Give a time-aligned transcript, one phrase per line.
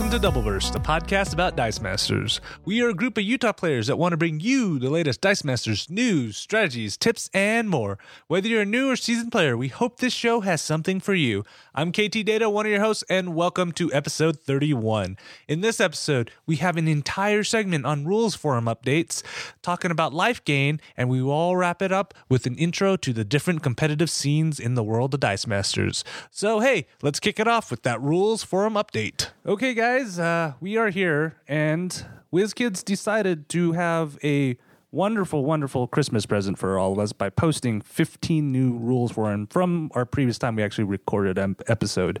[0.00, 2.40] Welcome to Doubleverse, the podcast about Dice Masters.
[2.64, 5.44] We are a group of Utah players that want to bring you the latest Dice
[5.44, 7.98] Masters news, strategies, tips, and more.
[8.26, 11.44] Whether you're a new or seasoned player, we hope this show has something for you.
[11.72, 15.16] I'm KT Data, one of your hosts, and welcome to episode 31.
[15.46, 19.22] In this episode, we have an entire segment on rules forum updates,
[19.62, 23.12] talking about life gain, and we will all wrap it up with an intro to
[23.12, 26.02] the different competitive scenes in the world of Dice Masters.
[26.32, 29.28] So, hey, let's kick it off with that rules forum update.
[29.46, 34.58] Okay, guys, uh, we are here, and WizKids decided to have a
[34.92, 39.90] wonderful, wonderful Christmas present for all of us by posting 15 new rules forum from
[39.94, 42.20] our previous time we actually recorded an episode.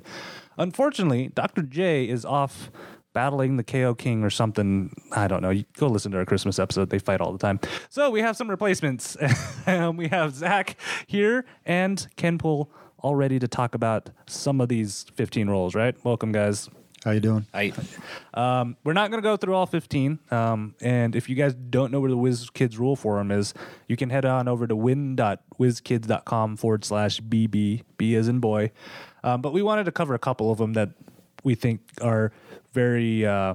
[0.56, 1.62] Unfortunately, Dr.
[1.62, 2.70] J is off
[3.12, 4.94] battling the KO King or something.
[5.12, 5.50] I don't know.
[5.50, 6.90] You go listen to our Christmas episode.
[6.90, 7.58] They fight all the time.
[7.88, 9.16] So we have some replacements.
[9.94, 15.06] We have Zach here and Ken Pool all ready to talk about some of these
[15.14, 15.94] 15 roles, right?
[16.04, 16.68] Welcome, guys.
[17.04, 17.46] How you doing?
[17.54, 17.72] I
[18.34, 20.18] Um, we're not going to go through all 15.
[20.30, 23.54] Um, and if you guys don't know where the WizKids rule forum is,
[23.88, 28.70] you can head on over to win.wizkids.com forward slash BB, B as in boy.
[29.24, 30.90] Um, but we wanted to cover a couple of them that
[31.42, 32.32] we think are
[32.74, 33.54] very, uh,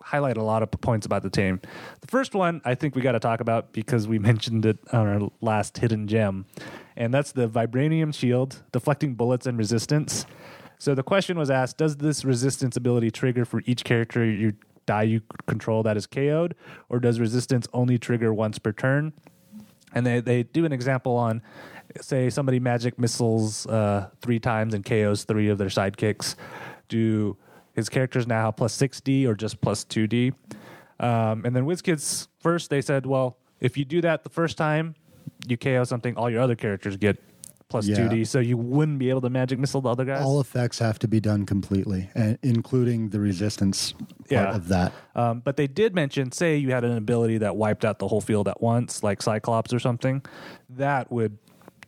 [0.00, 1.60] highlight a lot of points about the team.
[2.00, 5.06] The first one I think we got to talk about because we mentioned it on
[5.06, 6.46] our last hidden gem,
[6.96, 10.26] and that's the Vibranium Shield, deflecting bullets and resistance.
[10.80, 14.54] So the question was asked: Does this resistance ability trigger for each character you
[14.86, 16.54] die you control that is KO'd,
[16.88, 19.12] or does resistance only trigger once per turn?
[19.92, 21.42] And they they do an example on,
[22.00, 26.34] say somebody magic missiles uh, three times and KOs three of their sidekicks.
[26.88, 27.36] Do
[27.74, 30.32] his characters now have plus six D or just plus two D?
[30.98, 34.94] Um, and then WizKids first they said, well, if you do that the first time,
[35.46, 37.22] you KO something, all your other characters get
[37.70, 37.96] plus Yeah.
[37.96, 40.22] two D, so you wouldn't be able to magic missile the other guys.
[40.22, 44.54] All effects have to be done completely, and including the resistance part Yeah.
[44.54, 44.92] of that.
[45.14, 48.20] Um, but they did mention, say you had an ability that wiped out the whole
[48.20, 50.20] field at once, like Cyclops or something,
[50.68, 51.38] that would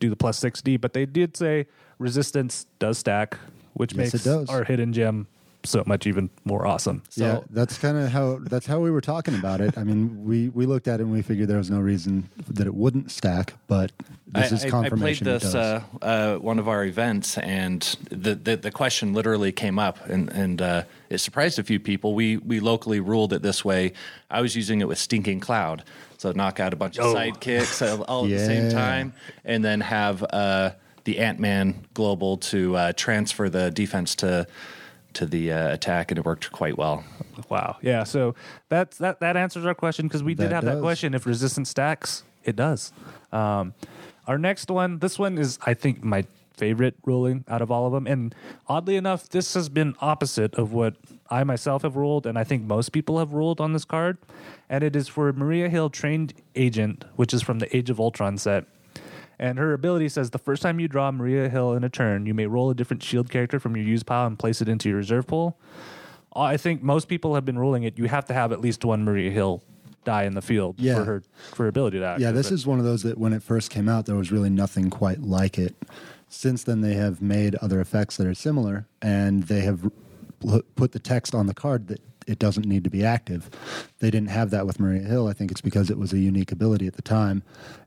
[0.01, 0.77] do the plus 6D.
[0.77, 1.67] But they did say
[1.99, 3.37] resistance does stack,
[3.75, 5.27] which Yes, makes our hidden gem
[5.65, 7.03] so much even more awesome.
[7.09, 9.79] So yeah, that's kind of how that's how we were talking about it.
[9.79, 12.67] I mean, we we looked at it and we figured there was no reason that
[12.67, 13.93] it wouldn't stack, but
[14.27, 15.25] this I, is I- I confirmation.
[15.27, 15.55] played it this does.
[15.55, 17.81] uh, uh, one of our events, and
[18.11, 22.15] the, the the question literally came up, and and uh, it surprised a few people.
[22.15, 23.93] We we locally ruled it this way.
[24.31, 25.85] I was using it with Stinking Cloud,
[26.19, 27.15] so knock out a bunch of Oh.
[27.15, 29.13] sidekicks all- all at the same time,
[29.45, 30.71] and then have uh,
[31.05, 34.47] the Ant Man global to uh, transfer the defense to
[35.15, 37.05] to the uh, attack, and it worked quite well.
[37.49, 38.05] wow, yeah.
[38.05, 38.35] So
[38.69, 40.83] that's that that answers our question because we did That have that does.
[40.83, 41.15] question.
[41.15, 42.93] If resistance stacks, it does.
[43.33, 43.75] Um,
[44.27, 46.25] our next one, this one is I think my
[46.57, 48.35] favorite ruling out of all of them, and
[48.69, 50.95] oddly enough, this has been opposite of what
[51.31, 54.19] I myself have ruled, and I think most people have ruled on this card,
[54.69, 58.37] and it is for Maria Hill Trained Agent, which is from the Age of Ultron
[58.39, 58.67] set.
[59.39, 62.35] And her ability says the first time you draw Maria Hill in a turn, you
[62.35, 64.99] may roll a different shield character from your use pile and place it into your
[64.99, 65.59] reserve pool.
[66.35, 67.99] Uh, I think most people have been ruling it.
[67.99, 69.63] You have to have at least one Maria Hill
[70.05, 70.97] die in the field Yeah.
[70.97, 71.23] for her
[71.53, 72.21] for her ability to act.
[72.21, 74.51] Yeah, this is one of those that when it first came out, there was really
[74.51, 75.75] nothing quite like it.
[76.29, 79.91] Since then, they have made other effects that are similar, and they have
[80.75, 83.51] put the text on the card that it doesn't need to be active.
[83.99, 85.29] They didn't have that with Maria Hill.
[85.29, 87.43] I think it's because it was a unique ability at the time,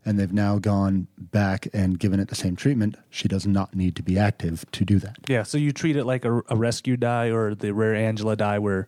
[0.06, 2.98] and they've now gone back and given it the same treatment.
[3.10, 5.18] She does not need to be active to do that.
[5.28, 8.60] Yeah, so you treat it like a, a rescue die or the rare Angela die
[8.60, 8.88] where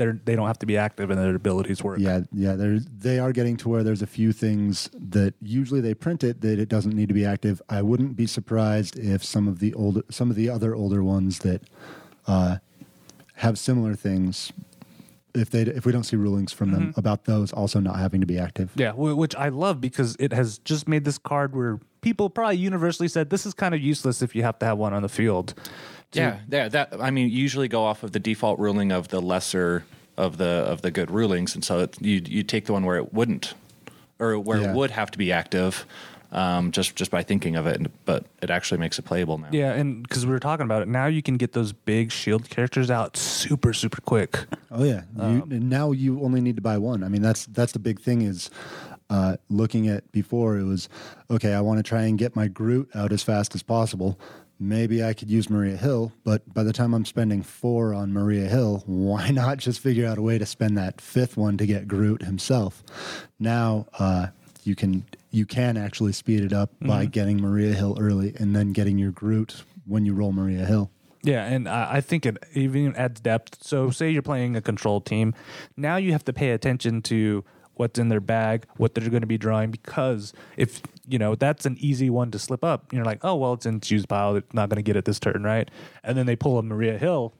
[0.00, 1.98] they're they don't have to be active and their abilities work.
[2.00, 6.24] Yeah, yeah, they are getting to where there's a few things that usually they print
[6.24, 7.60] it that it doesn't need to be active.
[7.68, 11.40] I wouldn't be surprised if some of the older, some of the other older ones
[11.40, 11.62] that
[12.26, 12.56] uh,
[13.34, 14.52] have similar things,
[15.34, 17.00] if they if we don't see rulings from them mm-hmm.
[17.00, 18.70] about those also not having to be active.
[18.74, 23.08] Yeah, which I love because it has just made this card where people probably universally
[23.08, 25.54] said this is kind of useless if you have to have one on the field.
[26.12, 26.68] Yeah, yeah.
[26.68, 29.84] That I mean, usually go off of the default ruling of the lesser
[30.16, 32.96] of the of the good rulings, and so it, you you take the one where
[32.96, 33.54] it wouldn't,
[34.18, 34.70] or where Yeah.
[34.70, 35.86] it would have to be active,
[36.32, 37.80] um, just just by thinking of it.
[38.04, 39.48] But it actually makes it playable now.
[39.50, 42.48] Yeah, and because we were talking about it, now you can get those big shield
[42.50, 44.38] characters out super super quick.
[44.70, 45.02] Oh yeah.
[45.18, 47.02] You, now you only need to buy one.
[47.02, 48.50] I mean, that's that's the big thing is
[49.10, 50.88] uh, looking at before it was
[51.30, 51.52] okay.
[51.52, 54.18] I want to try and get my Groot out as fast as possible.
[54.62, 58.46] Maybe I could use Maria Hill, but by the time I'm spending four on Maria
[58.46, 61.88] Hill, why not just figure out a way to spend that fifth one to get
[61.88, 62.82] Groot himself?
[63.38, 64.28] Now uh,
[64.64, 67.10] you can you can actually speed it up by mm-hmm.
[67.10, 70.90] getting Maria Hill early and then getting your Groot when you roll Maria Hill.
[71.22, 73.62] Yeah, and I I think it even adds depth.
[73.62, 75.34] So, say you're playing a control team,
[75.76, 79.26] now you have to pay attention to what's in their bag, what they're going to
[79.26, 83.24] be drawing, because if you know that's an easy one to slip up, you're like,
[83.24, 85.70] oh well, it's in choose pile, it's not going to get it this turn, right?
[86.04, 87.34] And then they pull a Maria Hill,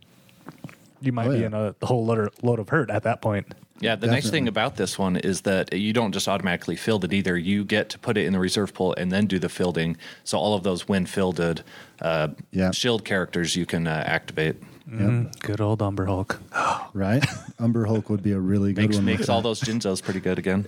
[1.00, 1.46] you might Oh, be yeah.
[1.46, 3.46] in a whole load of, load of hurt at that point.
[3.80, 7.14] Yeah, the nice thing about this one is that you don't just automatically field it
[7.14, 7.34] either.
[7.38, 9.96] You get to put it in the reserve pool and then do the fielding.
[10.22, 11.62] So all of those when fielded
[12.02, 12.72] uh, Yeah.
[12.72, 14.56] shield characters you can uh, activate.
[14.86, 16.40] Mm, good old Umber Hulk.
[16.92, 17.24] Right?
[17.60, 19.06] Umber Hulk would be a really good Makes one.
[19.06, 20.66] with makes all those Jinzos pretty good again.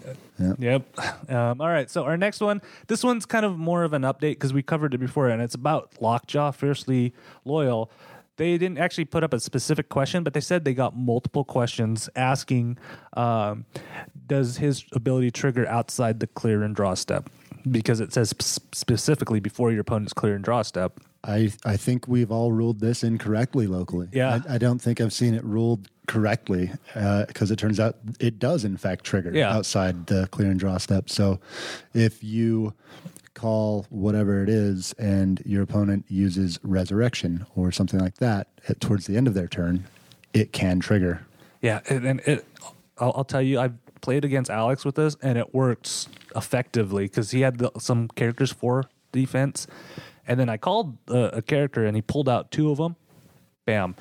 [0.59, 1.31] Yep.
[1.31, 1.91] Um, all right.
[1.91, 4.95] So our next one, this one's kind of more of an update because we covered
[4.95, 7.13] it before, and it's about Lockjaw, fiercely
[7.45, 7.91] loyal.
[8.37, 12.09] They didn't actually put up a specific question, but they said they got multiple questions
[12.17, 12.79] asking,
[13.15, 13.67] um,
[14.27, 17.29] "Does his ability trigger outside the clear and draw step?"
[17.71, 20.99] Because it says sp- specifically before your opponent's clear and draw step.
[21.25, 24.09] I, I think we've all ruled this incorrectly locally.
[24.13, 24.41] Yeah.
[24.49, 28.65] I, I don't think I've seen it ruled correctly because it turns out it does,
[28.65, 29.55] in fact, trigger Yeah.
[29.55, 31.09] outside the clear and draw step.
[31.09, 31.39] So
[31.95, 32.75] if you
[33.35, 39.07] call whatever it is and your opponent uses resurrection or something like that at, towards
[39.07, 39.85] the end of their turn,
[40.33, 41.25] it can trigger.
[41.61, 42.45] Yeah, and, and it,
[42.99, 47.31] I'll, I'll tell you, I've played against Alex with this, and it works effectively because
[47.31, 49.67] he had the, some characters for defense,
[50.27, 52.97] and then I called uh, a character, and he pulled out two of them.
[53.65, 53.95] Bam.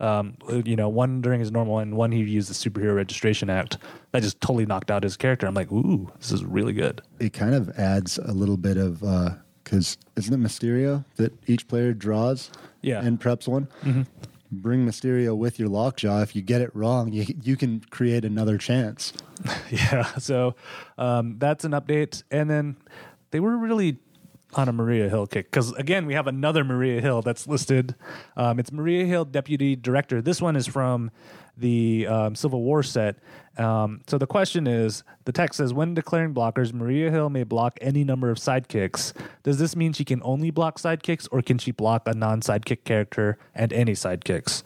[0.00, 3.78] Um, you know, one during his normal, and one he used the Superhero Registration Act.
[4.12, 5.46] That just totally knocked out his character.
[5.46, 7.02] I'm like, ooh, this is really good.
[7.18, 9.00] It kind of adds a little bit of
[9.64, 12.50] because isn't it Mysterio that each player draws
[12.80, 13.00] Yeah.
[13.04, 13.68] and preps one?
[14.50, 16.22] Bring Mysterio with your lockjaw.
[16.22, 19.12] If you get it wrong, you you can create another chance.
[19.70, 20.54] Yeah, so
[20.96, 22.22] um, that's an update.
[22.30, 22.76] And then
[23.30, 23.98] they were really
[24.54, 27.94] on a Maria Hill kick because, again, we have another Maria Hill that's listed.
[28.36, 30.22] Um, it's Maria Hill Deputy Director.
[30.22, 31.10] This one is from
[31.56, 33.16] the um, Civil War set.
[33.58, 37.76] Um, so the question is the text says, when declaring blockers, Maria Hill may block
[37.80, 39.12] any number of sidekicks.
[39.42, 42.84] Does this mean she can only block sidekicks or can she block a non sidekick
[42.84, 44.62] character and any sidekicks?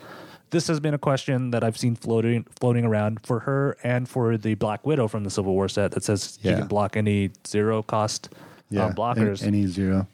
[0.53, 4.37] this has been a question that I've seen floating floating around for her and for
[4.37, 7.83] the Black Widow from the Civil War set that says she can block any zero
[7.83, 8.29] cost
[8.81, 9.43] um, blockers.
[9.43, 10.07] an- any zero.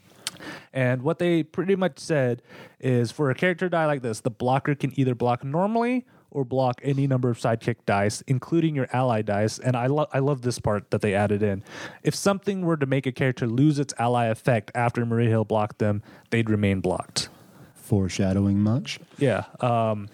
[0.73, 2.43] and what they pretty much said
[2.81, 6.79] is for a character die like this, the blocker can either block normally or block
[6.85, 9.59] any number of sidekick dice, including your ally dice.
[9.59, 11.63] And I love I love this part that they added in.
[12.03, 15.79] If something were to make a character lose its ally effect after Maria Hill blocked
[15.79, 17.31] them, they'd remain blocked.
[17.75, 19.01] Foreshadowing much?
[19.17, 19.45] Yeah.
[19.61, 20.09] Um,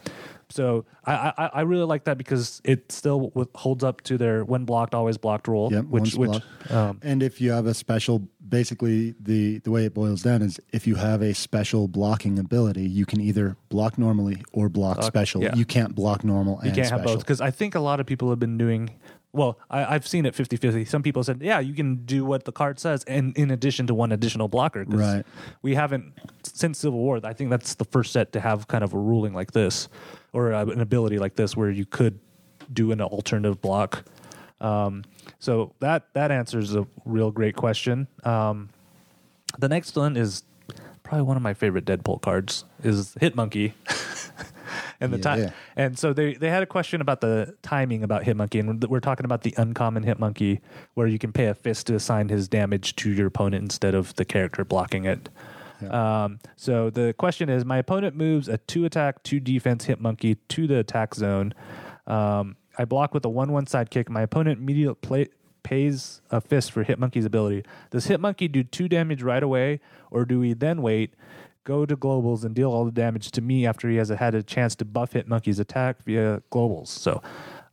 [0.51, 4.65] so I, I I really like that because it still holds up to their when
[4.65, 5.73] blocked always blocked rule.
[5.73, 5.85] Yep.
[5.87, 10.23] which which um, and if you have a special, basically the the way it boils
[10.23, 14.69] down is if you have a special blocking ability, you can either block normally or
[14.69, 15.43] block special.
[15.43, 15.55] yeah.
[15.55, 16.99] You can't block normal you and can't special.
[16.99, 18.91] have both because I think a lot of people have been doing.
[19.35, 20.87] Well, I, I've seen it 50-50.
[20.89, 23.95] Some people said, "Yeah, you can do what the card says," and in addition to
[23.95, 24.85] one additional blocker.
[24.85, 25.27] 'cause Right.
[25.61, 26.13] We haven't
[26.45, 27.21] since Civil War.
[27.25, 29.89] I think that's the first set to have kind of a ruling like this,
[30.33, 32.21] or uh, an ability like this, where you could
[32.73, 34.05] do an alternative block.
[34.61, 35.03] Um,
[35.41, 38.07] so that that answers a real great question.
[38.23, 38.69] Um,
[39.59, 40.45] the next one is
[41.03, 43.75] probably one of my favorite Deadpool cards is Hit Monkey.
[45.01, 45.51] and the time Yeah.
[45.77, 49.25] and so they they had a question about the timing about Hitmonkey and we're, talking
[49.25, 50.61] about the uncommon Hitmonkey
[50.95, 54.15] where you can pay a fist to assign his damage to your opponent instead of
[54.17, 55.29] the character blocking it.
[55.91, 60.67] Um, so the question is my opponent moves a two attack, two defense Hitmonkey to
[60.67, 61.53] the attack zone.
[62.07, 64.09] Um, I block with a one one sidekick.
[64.09, 65.29] My opponent immediately play,
[65.63, 67.65] pays a fist for Hitmonkey's ability.
[67.91, 71.15] Does Hitmonkey do two damage right away, or do we then wait,
[71.65, 74.43] go to globals, and deal all the damage to me after he has had a
[74.43, 76.89] chance to buff hit monkey's attack via globals?
[76.89, 77.23] So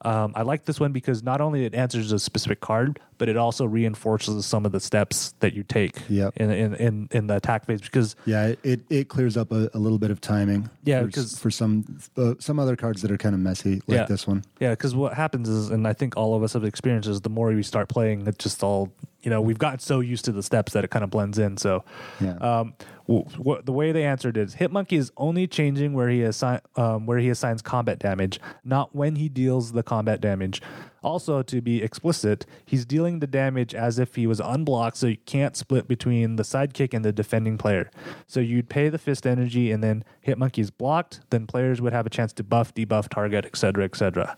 [0.03, 3.37] um, I like this one because not only it answers a specific card, but it
[3.37, 6.37] also reinforces some of the steps that you take Yep.
[6.37, 9.77] in, in, in, in the attack phase because Yeah, it, it, clears up a, a
[9.77, 10.69] little bit of timing.
[10.85, 13.97] Yeah, for, because- for some uh, some other cards that are kind of messy, like
[13.97, 14.05] Yeah.
[14.05, 14.43] this one.
[14.59, 17.29] Yeah, because what happens is, and I think all of us have experienced is the
[17.29, 20.41] more we start playing, it just all you know we've gotten so used to the
[20.41, 21.57] steps that it kind of blends in.
[21.57, 21.83] So,
[22.19, 22.37] Yeah.
[22.37, 22.73] um,
[23.11, 27.05] w- w- the way they answered is Hitmonkey is only changing where he assign um,
[27.05, 30.61] where he assigns combat damage, not when he deals the combat damage.
[31.03, 35.17] Also, to be explicit, he's dealing the damage as if he was unblocked, so you
[35.25, 37.89] can't split between the sidekick and the defending player.
[38.27, 41.21] So you'd pay the fist energy, and then Hitmonkey's blocked.
[41.31, 44.37] Then players would have a chance to buff, debuff, target, etc., etc.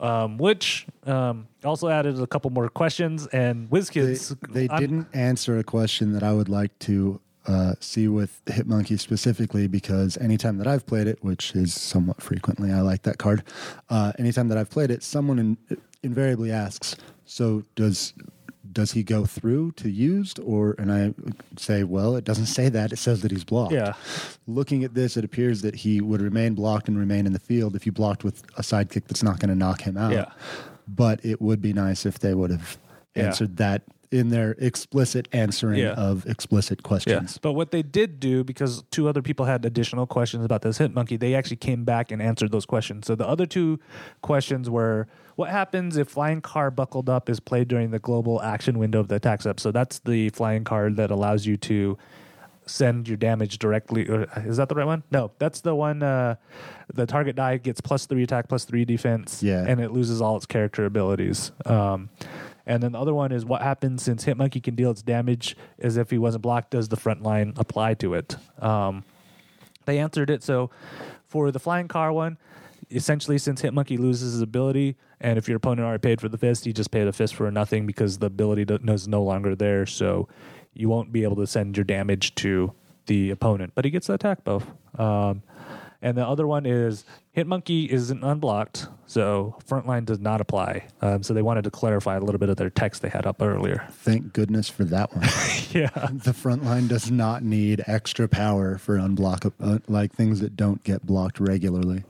[0.00, 4.36] Um, which um, also added a couple more questions and They, WizKids.
[4.52, 9.00] they I'm- didn't answer a question that I would like to uh, see with Hitmonkey
[9.00, 13.42] specifically because anytime that I've played it, which is somewhat frequently, I like that card.
[13.88, 15.56] Uh, anytime that I've played it, someone in,
[16.02, 18.12] invariably asks, "So does
[18.70, 21.14] does he go through to used or?" And I
[21.56, 22.92] say, "Well, it doesn't say that.
[22.92, 23.94] It says that he's blocked." Yeah.
[24.46, 27.74] Looking at this, it appears that he would remain blocked and remain in the field
[27.74, 30.12] if you blocked with a sidekick that's not going to knock him out.
[30.12, 30.26] Yeah.
[30.86, 32.76] But it would be nice if they would have
[33.16, 33.26] Yeah.
[33.28, 35.92] answered that in their explicit answering Yeah.
[35.92, 36.88] of explicit Yeah.
[36.88, 37.38] questions.
[37.38, 40.94] But what they did do, because two other people had additional questions about this hit
[40.94, 43.06] monkey, they actually came back and answered those questions.
[43.06, 43.78] So the other two
[44.22, 48.78] questions were what happens if flying car buckled up is played during the global action
[48.78, 49.60] window of the attack step?
[49.60, 51.96] So that's the flying card that allows you to
[52.66, 54.02] send your damage directly.
[54.02, 55.02] Is that the right one?
[55.10, 56.02] No, that's the one.
[56.02, 56.34] Uh,
[56.92, 59.64] the target die gets plus three attack, plus three defense, Yeah.
[59.66, 61.50] and it loses all its character abilities.
[61.64, 62.10] Um,
[62.68, 65.96] and then the other one is what happens since Hitmonkey can deal its damage as
[65.96, 66.70] if he wasn't blocked.
[66.70, 68.36] Does the front line apply to it?
[68.60, 69.04] Um,
[69.86, 70.42] they answered it.
[70.42, 70.70] So
[71.26, 72.36] for the flying car one,
[72.90, 76.66] essentially, since Hitmonkey loses his ability, and if your opponent already paid for the fist,
[76.66, 79.86] you just pay the fist for nothing because the ability is no longer there.
[79.86, 80.28] So
[80.74, 82.74] you won't be able to send your damage to
[83.06, 84.66] the opponent, but he gets the attack buff.
[84.98, 85.42] Um,
[86.00, 87.04] and the other one is
[87.36, 90.86] Hitmonkey isn't unblocked, so frontline does not apply.
[91.00, 93.42] Um, so they wanted to clarify a little bit of their text they had up
[93.42, 93.86] earlier.
[93.90, 95.24] Thank goodness for that one.
[95.70, 95.88] yeah.
[96.12, 101.04] the frontline does not need extra power for unblock uh, like things that don't get
[101.04, 102.04] blocked regularly.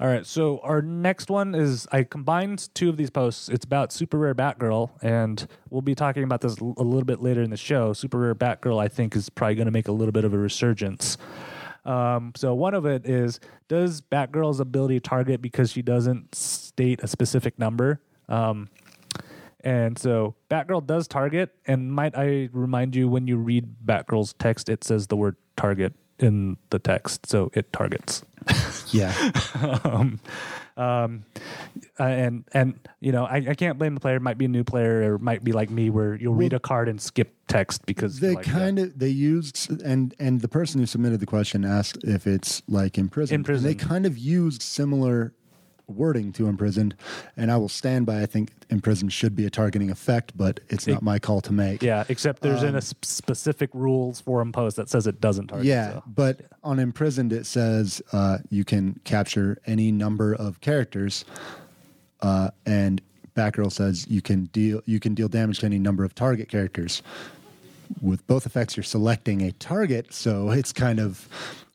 [0.00, 3.48] All right, so our next one is I combined two of these posts.
[3.48, 7.42] It's about Super Rare Batgirl, and we'll be talking about this a little bit later
[7.42, 7.92] in the show.
[7.92, 10.38] Super Rare Batgirl, I think, is probably going to make a little bit of a
[10.38, 11.18] resurgence.
[11.88, 17.08] Um, so one of it is does Batgirl's ability target because she doesn't state a
[17.08, 18.00] specific number?
[18.28, 18.68] Um,
[19.60, 24.68] and so Batgirl does target, and might I remind you when you read Batgirl's text,
[24.68, 28.22] it says the word target in the text, so it targets
[28.90, 29.14] Yeah.
[29.84, 30.20] um,
[30.78, 31.24] um,
[31.98, 34.16] uh, and and you know I, I can't blame the player.
[34.16, 36.52] It might be a new player, or it might be like me, where you'll read
[36.52, 40.48] a card and skip text because they like, kind of they used and and the
[40.48, 43.48] person who submitted the question asked if it's like imprisoned.
[43.48, 45.34] And they kind of used similar
[45.88, 46.94] wording to imprisoned,
[47.36, 48.22] and I will stand by.
[48.22, 51.82] I think imprisoned should be a targeting effect, but it's not my call to make.
[51.82, 52.04] yeah.
[52.08, 55.66] Except there's in a s- specific rules forum post that says it doesn't target.
[55.66, 56.02] Yeah, so.
[56.06, 61.24] but on imprisoned it says uh, you can capture any number of characters,
[62.20, 63.00] uh, and
[63.34, 67.02] Batgirl says you can deal you can deal damage to any number of target characters.
[68.02, 71.26] With both effects, you're selecting a target, so it's kind of.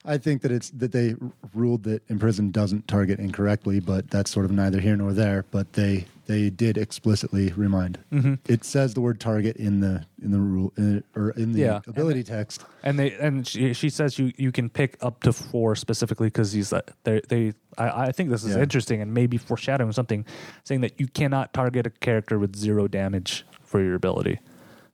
[0.05, 1.15] I think that it's that they
[1.53, 5.45] ruled that imprisoned doesn't target incorrectly, but that's sort of neither here nor there.
[5.51, 7.99] But they they did explicitly remind.
[8.11, 8.33] Mm-hmm.
[8.47, 11.81] It says the word target in the in the rule in, or in the Yeah.
[11.87, 12.65] ability text.
[12.83, 16.51] And they and she, she says you you can pick up to four specifically because
[16.51, 18.61] he's like they they I, I think this is Yeah.
[18.63, 20.25] interesting and maybe foreshadowing something
[20.65, 24.39] saying that you cannot target a character with zero damage for your ability.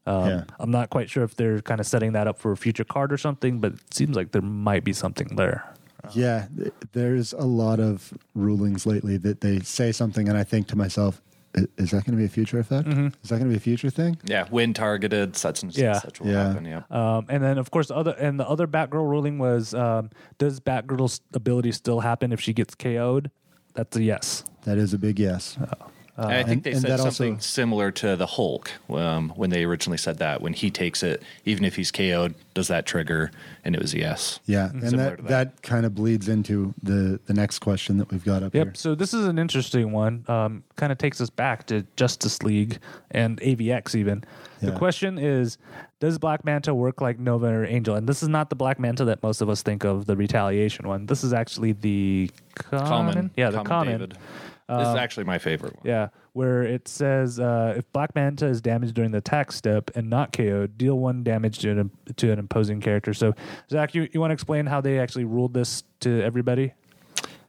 [0.10, 0.44] Um, Yeah.
[0.60, 3.13] I'm not quite sure if they're kind of setting that up for a future card
[3.13, 5.63] or something, but it seems like there might be something there.
[6.13, 10.68] Yeah, th- there's a lot of rulings lately that they say something, and I think
[10.70, 11.22] to myself,
[11.56, 12.88] "I- is that going to be a future effect?
[12.88, 14.18] Is that going to be a future thing?
[14.24, 16.00] Yeah, when targeted, such and Yeah.
[16.00, 16.48] such will Yeah.
[16.48, 16.66] happen.
[16.66, 16.84] Yeah.
[16.89, 20.60] Um, and then, of course, the other and the other Batgirl ruling was: um, Does
[20.60, 23.30] Batgirl's ability still happen if she gets KO'd?
[23.75, 24.44] That's a yes.
[24.63, 25.58] That is a big yes.
[26.24, 29.64] And I think and- they said something also- similar to the Hulk um, when they
[29.64, 30.42] originally said that.
[30.42, 33.32] When he takes it, even if he's KO'd, does that trigger?
[33.64, 34.40] And it was a yes.
[34.46, 35.28] Yeah, and that, that.
[35.28, 35.62] that.
[35.62, 38.66] kind of bleeds into the the next question that we've got up Yep.
[38.68, 38.74] here.
[38.76, 40.26] So this is an interesting one.
[40.28, 42.80] Um, kind of takes us back to Justice League
[43.12, 44.24] and AVX even.
[44.62, 45.58] The question is,
[46.02, 47.96] does Black Manta work like Nova or Angel?
[47.96, 50.86] And this is not the Black Manta that most of us think of, the retaliation
[50.86, 51.06] one.
[51.06, 52.88] This is actually the common.
[53.14, 53.32] Common.
[53.38, 54.00] Yeah, the common.
[54.00, 54.14] common.
[54.70, 54.86] David.
[54.86, 55.84] this is actually my favorite one.
[55.86, 60.10] Yeah, where it says uh, if Black Manta is damaged during the attack step and
[60.10, 63.14] not KO'd, deal one damage to an, to an imposing character.
[63.14, 63.34] So,
[63.70, 66.74] Zach, you, you want to explain how they actually ruled this to everybody?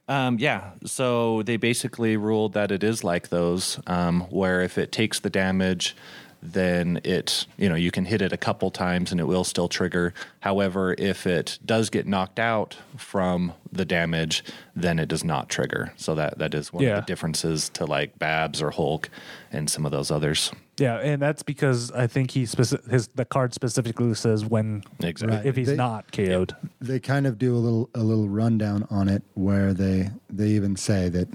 [0.07, 0.71] Um, yeah.
[0.85, 5.29] So they basically ruled that it is like those, um, where if it takes the
[5.29, 5.95] damage,
[6.43, 9.67] then it, you know, you can hit it a couple times and it will still
[9.69, 10.13] trigger.
[10.39, 14.43] However, if it does get knocked out from the damage,
[14.75, 15.93] then it does not trigger.
[15.97, 16.97] So that that is one Yeah.
[16.97, 19.09] of the differences to like Babs or Hulk
[19.51, 20.51] and some of those others.
[20.79, 25.37] Yeah, and that's because I think he speci- his the card specifically says when Exactly.
[25.37, 25.45] Right.
[25.45, 26.55] if he's They- not KO'd.
[26.79, 30.75] They kind of do a little a little rundown on it where they they even
[30.75, 31.27] say that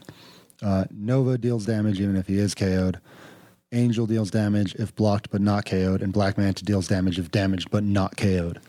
[0.63, 2.99] uh, Nova deals damage even if he is KO'd.
[3.73, 7.71] Angel deals damage if blocked but not KO'd, and Black Manta deals damage if damaged
[7.71, 8.61] but not KO'd.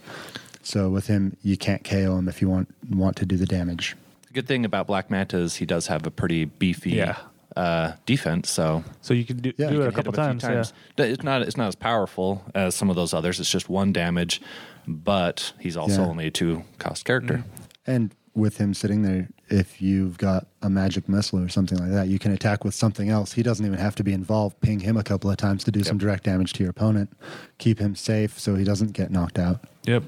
[0.64, 3.96] So with him, you can't KO him if you want want to do the damage.
[4.28, 7.16] The good thing about Black Manta is he does have a pretty beefy Yeah.
[7.56, 10.40] uh, defense, so So you can do, Yeah, do you it can a couple him
[10.40, 10.74] few times.
[10.98, 11.06] Yeah.
[11.06, 13.40] It's not it's not as powerful as some of those others.
[13.40, 14.42] It's just one damage,
[14.88, 16.08] but he's also Yeah.
[16.08, 17.44] only a two cost character.
[17.86, 22.08] And with him sitting there, if you've got a magic missile or something like that,
[22.08, 23.34] you can attack with something else.
[23.34, 24.60] He doesn't even have to be involved.
[24.62, 27.12] Ping him a couple of times to do some direct damage to your opponent.
[27.58, 29.62] Keep him safe so he doesn't get knocked out.
[29.86, 30.04] Yep.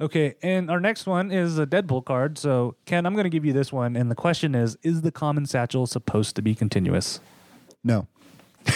[0.00, 2.38] Okay, and our next one is a Deadpool card.
[2.38, 3.96] So, Ken, I'm going to give you this one.
[3.96, 7.20] And the question is Is the common satchel supposed to be continuous?
[7.84, 8.06] No.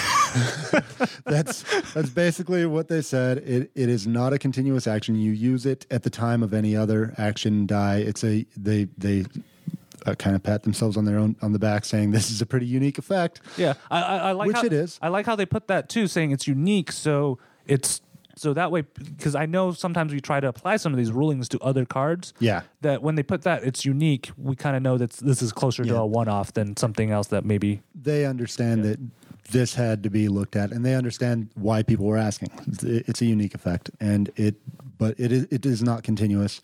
[1.24, 3.38] that's that's basically what they said.
[3.38, 5.14] It it is not a continuous action.
[5.14, 7.98] You use it at the time of any other action die.
[7.98, 9.26] It's a they they
[10.06, 12.46] uh, kind of pat themselves on their own on the back, saying this is a
[12.46, 13.40] pretty unique effect.
[13.56, 14.98] Yeah, I, I, I like Which how, it is.
[15.02, 16.92] I like how they put that too, saying it's unique.
[16.92, 18.00] So it's
[18.34, 21.48] so that way because I know sometimes we try to apply some of these rulings
[21.50, 22.32] to other cards.
[22.38, 22.62] Yeah.
[22.80, 25.84] That when they put that it's unique, we kind of know that this is closer
[25.84, 27.82] to a one-off than something else that maybe.
[27.94, 28.98] They understand that
[29.50, 32.50] this had to be looked at, and they understand why people were asking.
[32.82, 34.54] It's a unique effect, and it
[35.02, 36.60] but it is it is not continuous.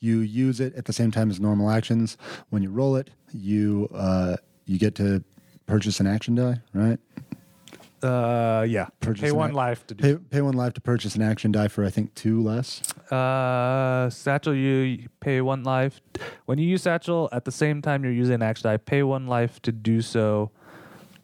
[0.00, 2.16] You use it at the same time as normal actions.
[2.50, 5.22] When you roll it, you uh, you get to
[5.66, 6.98] purchase an action die, right?
[8.02, 8.88] Uh, yeah.
[9.00, 10.02] Purchase Pay one life to do.
[10.02, 12.82] Pay, pay one life to purchase an action die for I think two less.
[13.10, 16.00] Uh, satchel, you pay one life.
[16.46, 19.28] When you use satchel, at the same time you're using an action die, pay one
[19.28, 20.50] life to do so.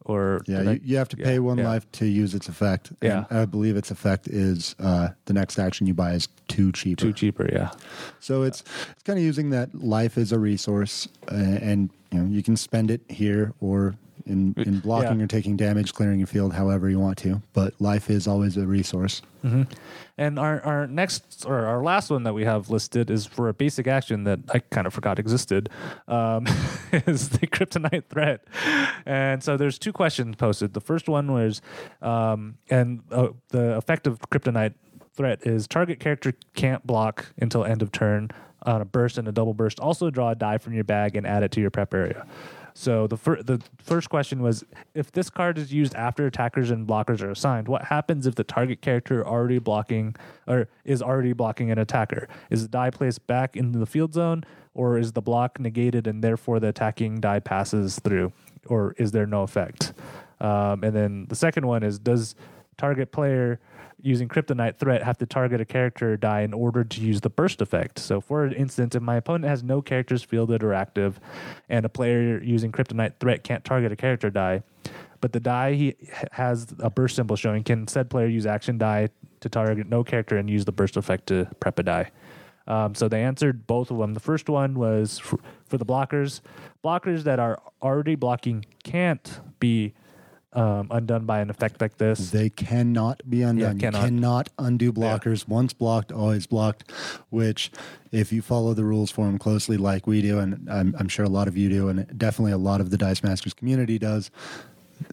[0.04, 1.68] Or Yeah, you, you have to yeah, pay one yeah.
[1.68, 2.92] life to use its effect.
[3.00, 3.24] Yeah.
[3.30, 7.02] and I believe its effect is uh, the next action you buy is two cheaper.
[7.02, 7.70] Too cheaper, yeah.
[8.20, 12.28] So it's it's kind of using that life as a resource, uh, and you know
[12.28, 13.94] you can spend it here or
[14.26, 15.24] in in blocking Yeah.
[15.24, 17.42] or taking damage, clearing your field, however you want to.
[17.52, 19.22] But life is always a resource.
[20.18, 23.54] And our, our next or our last one that we have listed is for a
[23.54, 25.68] basic action that I kind of forgot existed.
[26.06, 26.46] Um,
[26.92, 28.44] is the kryptonite threat.
[29.04, 30.74] And so there's two questions posted.
[30.74, 31.60] The first one was,
[32.02, 34.74] um, and uh, the effect of kryptonite
[35.14, 38.30] threat is target character can't block until end of turn
[38.64, 39.80] on a burst and a double burst.
[39.80, 42.24] Also draw a die from your bag and add it to your prep area.
[42.74, 46.86] So the fir- the first question was if this card is used after attackers and
[46.86, 51.70] blockers are assigned, what happens if the target character already blocking or is already blocking
[51.70, 52.28] an attacker?
[52.50, 56.24] Is the die placed back into the field zone or is the block negated and
[56.24, 58.32] therefore the attacking die passes through
[58.66, 59.92] or is there no effect?
[60.40, 62.34] Um, and then the second one is does
[62.76, 63.60] target player
[64.00, 67.30] using kryptonite threat have to target a character or die in order to use the
[67.30, 67.98] burst effect.
[68.00, 71.20] So, for instance, if my opponent has no characters fielded or active,
[71.68, 74.64] and a player using kryptonite threat can't target a character die,
[75.20, 75.94] but the die he
[76.32, 79.08] has a burst symbol showing, can said player use action die
[79.40, 82.10] to target no character and use the burst effect to prep a die?
[82.66, 84.14] Um, so they answered both of them.
[84.14, 86.40] The first one was for, for the blockers.
[86.84, 89.94] Blockers that are already blocking can't be
[90.54, 92.30] um, undone by an effect like this.
[92.30, 93.78] They cannot be undone.
[93.78, 93.98] cannot.
[94.00, 95.48] You cannot undo blockers.
[95.48, 96.90] Once blocked, always blocked.
[97.30, 97.70] Which,
[98.10, 101.24] if you follow the rules for them closely, like we do, and I'm, I'm sure
[101.24, 104.30] a lot of you do, and definitely a lot of the Dice Masters community does,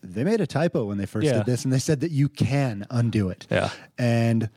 [0.03, 1.37] they made a typo when they first Yeah.
[1.37, 3.47] did this, and they said that you can undo it.
[3.49, 3.69] Yeah.
[3.97, 4.49] And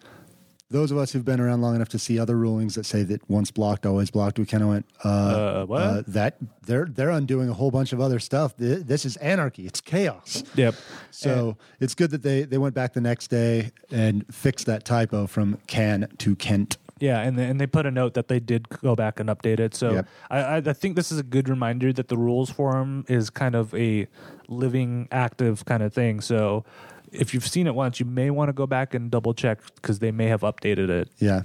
[0.72, 3.20] those of us who've been around long enough to see other rulings that say that
[3.30, 6.06] once blocked, always blocked, we kind of went, uh, Uh, what?
[6.06, 8.56] that they're they're undoing a whole bunch of other stuff.
[8.56, 9.66] Th- This is anarchy.
[9.66, 10.42] It's chaos.
[10.56, 10.74] Yep.
[11.10, 15.26] So it's good that they, they went back the next day and fixed that typo
[15.26, 16.78] from can to Kent.
[17.00, 19.58] Yeah, and they, and they put a note that they did go back and update
[19.58, 19.74] it.
[19.74, 20.06] So Yep.
[20.30, 23.54] I, I I think this is a good reminder that the rules forum is kind
[23.56, 24.06] of a
[24.48, 26.20] living, active kind of thing.
[26.20, 26.64] So
[27.12, 29.98] if you've seen it once, you may want to go back and double check because
[29.98, 31.08] they may have updated it.
[31.18, 31.42] Yeah.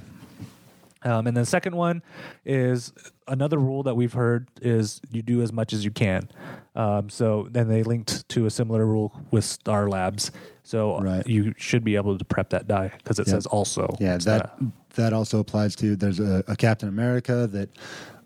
[1.03, 2.01] Um, and the second one
[2.43, 2.91] is
[3.27, 6.27] another rule that we've heard is you do as much as you can.
[6.75, 10.31] Um, so then they linked to a similar rule with Star Labs.
[10.63, 11.25] So Right.
[11.25, 13.95] you should be able to prep that die because it says also.
[13.99, 17.69] Yeah, that not that also applies to there's a, a Captain America that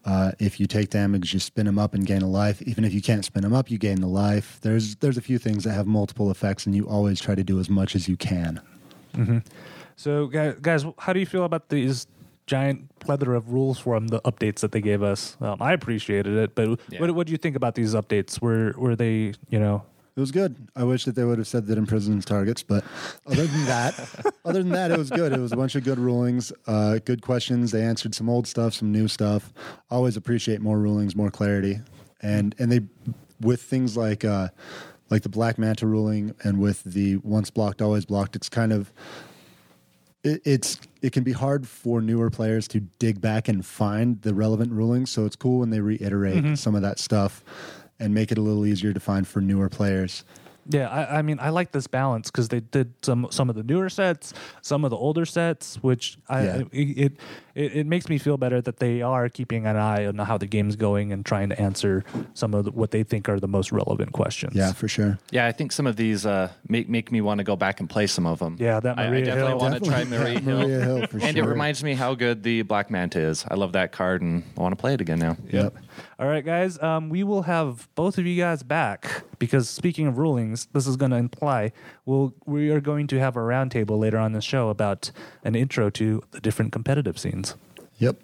[0.06, 2.62] uh, if you take damage, you spin them up and gain a life.
[2.64, 4.60] Even if you can't spin them up, you gain the life.
[4.62, 7.60] There's there's a few things that have multiple effects, and you always try to do
[7.60, 8.62] as much as you can.
[9.96, 12.08] So, guys, guys, how do you feel about these
[12.48, 15.38] giant plethora of rules from the updates that they gave us?
[15.40, 17.00] Um, I appreciated it, but Yeah.
[17.00, 18.42] what what do you think about these updates?
[18.42, 19.84] Were were they, you know,
[20.16, 20.68] It was good.
[20.76, 22.84] I wish that they would have said that imprisons targets, but
[23.26, 25.32] other than that, other than that, it was good.
[25.32, 27.72] It was a bunch of good rulings, uh, good questions.
[27.72, 29.54] They answered some old stuff, some new stuff.
[29.90, 31.80] Always appreciate more rulings, more clarity,
[32.22, 32.82] and and they
[33.40, 34.50] with things like uh,
[35.10, 38.92] like the Black Manta ruling and with the once blocked, always blocked, it's kind of
[40.24, 44.34] it, it's it can be hard for newer players to dig back and find the
[44.34, 45.10] relevant rulings.
[45.10, 47.44] So it's cool when they reiterate some of that stuff
[48.02, 50.24] and make it a little easier to find for newer players.
[50.68, 53.64] Yeah, I, I mean, I like this balance because they did some some of the
[53.64, 56.64] newer sets, some of the older sets, which I Yeah.
[56.72, 57.14] it,
[57.56, 60.46] it it makes me feel better that they are keeping an eye on how the
[60.46, 63.72] game's going and trying to answer some of the, what they think are the most
[63.72, 64.56] relevant questions.
[64.56, 65.20] Yeah, for sure.
[65.32, 67.90] Yeah, I think some of these uh, make make me want to go back and
[67.90, 68.58] play some of them.
[68.60, 69.58] Yeah, that I, I definitely Hill.
[69.58, 70.18] want to try Definitely.
[70.18, 70.62] Maria Hill.
[70.62, 73.46] Maria Hill, for and it reminds me how good the Black Manta is.
[73.50, 75.38] I love that card and I want to play it again now.
[75.50, 75.76] Yep.
[76.20, 76.82] All right, guys.
[76.82, 80.96] Um, we will have both of you guys back because speaking of rulings, this is
[80.96, 81.72] going to imply
[82.06, 85.12] we'll we are going to have a roundtable later on the show about
[85.44, 87.51] an intro to the different competitive scenes.
[88.02, 88.20] Yep.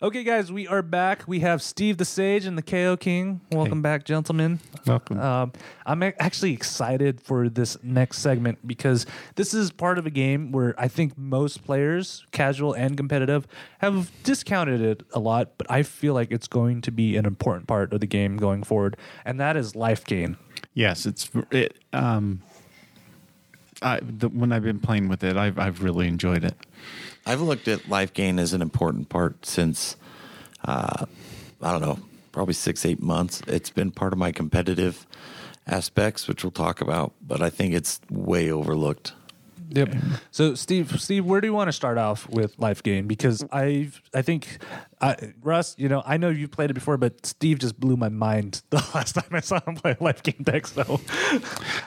[0.00, 1.24] Okay, guys, we are back.
[1.28, 3.42] We have Steve the Sage and the KO King.
[3.52, 4.58] Welcome back, gentlemen.
[4.86, 5.20] Welcome.
[5.20, 5.52] Um,
[5.84, 10.50] I'm a- actually excited for this next segment because this is part of a game
[10.50, 13.46] where I think most players, casual and competitive,
[13.80, 17.66] have discounted it a lot, but I feel like it's going to be an important
[17.66, 18.96] part of the game going forward,
[19.26, 20.38] and that is life gain.
[20.72, 21.76] Yes, it's it.
[21.92, 22.40] Um,
[23.84, 26.56] I the, when I've been playing with it, I've I've really enjoyed it.
[27.26, 29.96] I've looked at life gain as an important part since,
[30.64, 31.06] uh,
[31.62, 31.98] I don't know,
[32.32, 33.40] probably six, eight months.
[33.46, 35.06] It's been part of my competitive
[35.66, 39.14] aspects, which we'll talk about, but I think it's way overlooked.
[39.70, 39.94] Yep.
[40.30, 43.06] So, Steve, Steve, where do you want to start off with life gain?
[43.06, 44.58] Because I, I think,
[45.00, 48.08] I, Russ, you know, I know you've played it before, but Steve just blew my
[48.08, 50.66] mind the last time I saw him play life gain deck.
[50.66, 51.00] So,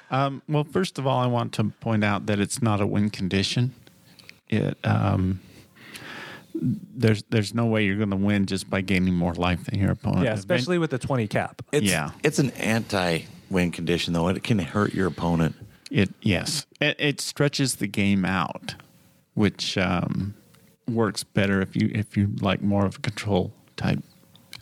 [0.10, 3.10] Um, well, first of all, I want to point out that it's not a win
[3.10, 3.74] condition.
[4.50, 5.42] It um,
[6.54, 9.92] there's there's no way you're going to win just by gaining more life than your
[9.92, 10.24] opponent.
[10.24, 11.62] yeah, especially with the twenty cap.
[11.72, 12.12] It's, Yeah.
[12.24, 14.28] It's an anti win condition, though.
[14.30, 15.56] It can hurt your opponent.
[15.90, 18.76] It yes, it, it stretches the game out,
[19.34, 20.36] which um,
[20.88, 24.00] works better if you if you like more of a control type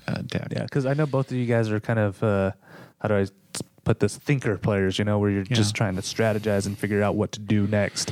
[0.08, 0.48] uh, deck.
[0.52, 2.52] Yeah, because I know both of you guys are kind of uh,
[3.00, 3.26] how do I
[3.84, 7.16] put this thinker players, you know, where you're just trying to strategize and figure out
[7.16, 8.12] what to do next.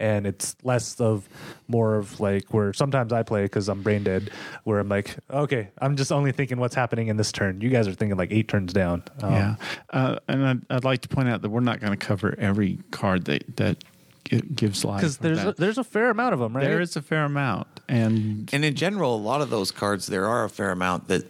[0.00, 1.28] And it's less of
[1.68, 4.30] more of like where sometimes I play because I'm brain dead,
[4.64, 7.60] where I'm like, okay, I'm just only thinking what's happening in this turn.
[7.60, 9.02] You guys are thinking like eight turns down.
[9.22, 9.54] Um, Yeah,
[9.90, 12.78] uh, and I'd, I'd like to point out that we're not going to cover every
[12.90, 13.84] card that that
[14.24, 15.00] gi- gives life.
[15.00, 16.64] because there's a, there's a fair amount of them, right?
[16.64, 20.26] there is a fair amount, and And in general, a lot of those cards, there
[20.26, 21.24] are a fair amount that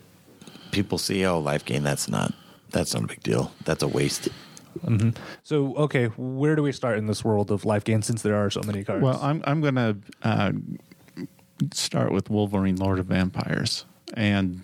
[0.73, 2.33] people see, oh, life gain, that's not.
[2.71, 3.53] That's not a big deal.
[3.65, 4.29] That's a waste.
[5.43, 8.51] So okay, where do we start in this world of life gain since there are
[8.51, 9.03] so many cards?
[9.03, 10.53] well, I'm I'm going to uh,
[11.73, 13.85] start with Wolverine, Lord of Vampires,
[14.15, 14.63] and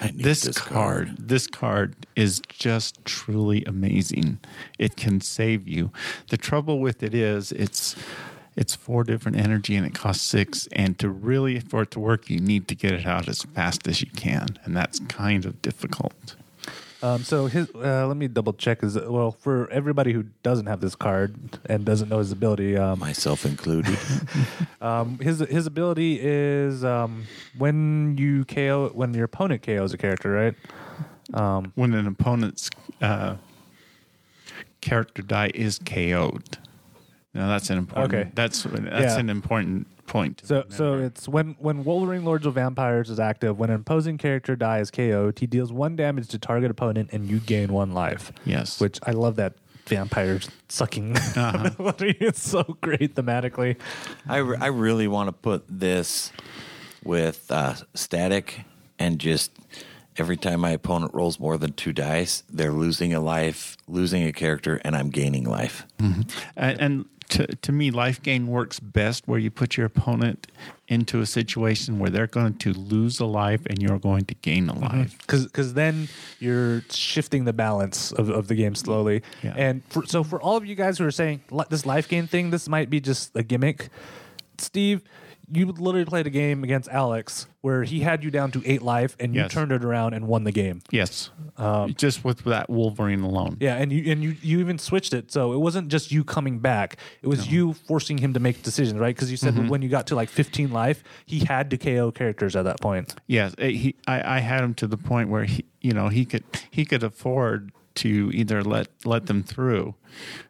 [0.00, 4.40] I need this, card, this card is just truly amazing.
[4.78, 5.92] It can save you.
[6.28, 7.96] The trouble with it is it's
[8.54, 10.68] it's four different energy and it costs six.
[10.72, 13.86] And to really for it to work, you need to get it out as fast
[13.86, 16.36] as you can, and that's kind of difficult.
[17.02, 18.82] Um, so his, uh, let me double check.
[18.82, 21.34] Is well for everybody who doesn't have this card
[21.66, 22.76] and doesn't know his ability.
[22.76, 23.98] Um, Myself included.
[24.80, 27.24] um, his his ability is um,
[27.58, 30.54] when you KO when your opponent KOs a character, right?
[31.34, 33.36] Um, When an opponent's uh,
[34.80, 36.58] character die is KO'd.
[37.34, 38.14] Now that's an important.
[38.14, 38.30] Okay.
[38.34, 39.18] That's that's Yeah.
[39.18, 40.42] an important point.
[40.44, 43.58] so so it's when when Wolverine Lords of Vampires is active.
[43.58, 47.38] When an opposing character dies KO'd, he deals one damage to target opponent, and you
[47.40, 48.30] gain one life.
[48.44, 49.54] yes, Which I love that
[49.86, 51.16] vampire sucking.
[51.36, 51.92] Uh-huh.
[51.98, 53.76] it's so great thematically.
[54.28, 56.30] I, re- I really want to put this
[57.02, 58.60] with uh, static
[58.98, 59.50] and just
[60.16, 64.32] every time my opponent rolls more than two dice, they're losing a life, losing a
[64.32, 65.86] character, and I'm gaining life.
[65.98, 70.46] And, and to, to me, life gain works best where you put your opponent
[70.88, 74.68] into a situation where they're going to lose a life and you're going to gain
[74.68, 74.98] a mm-hmm.
[74.98, 75.18] life.
[75.18, 79.22] because then you're shifting the balance of, of the game slowly.
[79.42, 79.54] Yeah.
[79.56, 81.40] And for, so for all of you guys who are saying
[81.70, 83.88] this life gain thing, this might be just a gimmick.
[84.58, 85.02] Steve,
[85.52, 89.16] you literally played a game against Alex where he had you down to eight life,
[89.20, 89.52] and you Yes.
[89.52, 90.80] turned it around and won the game.
[90.90, 91.30] Yes,
[91.96, 93.56] just with that Wolverine alone.
[93.60, 96.58] Yeah, and you and you you even switched it, so it wasn't just you coming
[96.58, 99.14] back; it was you forcing him to make decisions, right?
[99.14, 102.10] Because you said that when you got to like 15 life, he had to KO
[102.10, 103.14] characters at that point.
[103.26, 103.94] Yes, eh, he.
[104.06, 107.02] I, I had him to the point where he, you know, he could he could
[107.04, 109.94] afford to either let let them through,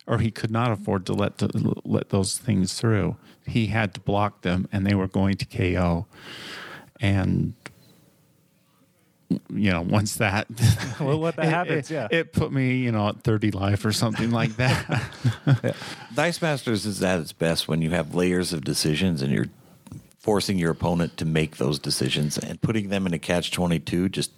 [0.07, 3.16] or he could not afford to let the, let those things through.
[3.46, 6.07] He had to block them, and they were going to KO.
[7.00, 7.55] And
[9.48, 10.46] you know, once that,
[11.00, 12.09] Well, what that it- happens, it, yeah.
[12.11, 15.74] it put me, you know, at 30 life or something like that.
[16.14, 19.46] Dice Masters is at its best when you have layers of decisions and you're
[20.18, 24.31] forcing your opponent to make those decisions and putting them in a catch 22 just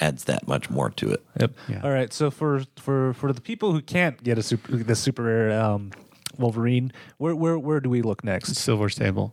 [0.00, 1.24] adds that much more to it.
[1.40, 1.52] Yep.
[1.68, 1.80] Yeah.
[1.82, 2.12] All right.
[2.12, 5.92] So for for for the people who can't get a super the super rare um,
[6.38, 8.54] Wolverine, where where where do we look next?
[8.56, 9.32] Silver Sable.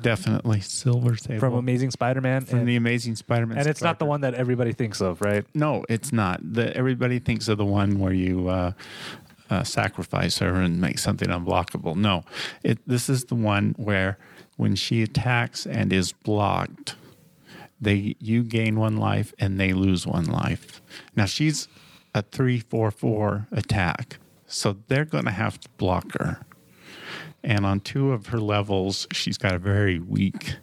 [0.00, 1.40] Definitely Silver Sable.
[1.40, 3.58] From Amazing Spider-Man, From and, the Amazing Spider-Man.
[3.58, 5.44] and it's not the one that everybody thinks of, right?
[5.54, 6.38] No, it's not.
[6.40, 8.72] The, everybody thinks of the one where you uh,
[9.50, 11.96] uh, sacrifice her and make something unblockable.
[11.96, 12.22] No,
[12.62, 14.18] it, this is the one where
[14.56, 16.94] when she attacks and is blocked,
[17.82, 20.80] they you gain one life and they lose one life.
[21.16, 21.68] Now she's
[22.14, 26.40] a three four four attack, so they're going to have to block her.
[27.44, 30.56] And on two of her levels, she's got a very weak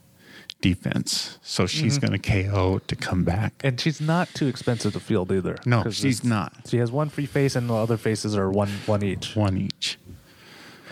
[0.62, 3.54] defense, so she's going to KO to come back.
[3.64, 5.58] And she's not too expensive to field either.
[5.66, 6.54] No, she's not.
[6.68, 9.36] She has one free face, and the other faces are one one each.
[9.36, 9.98] One each.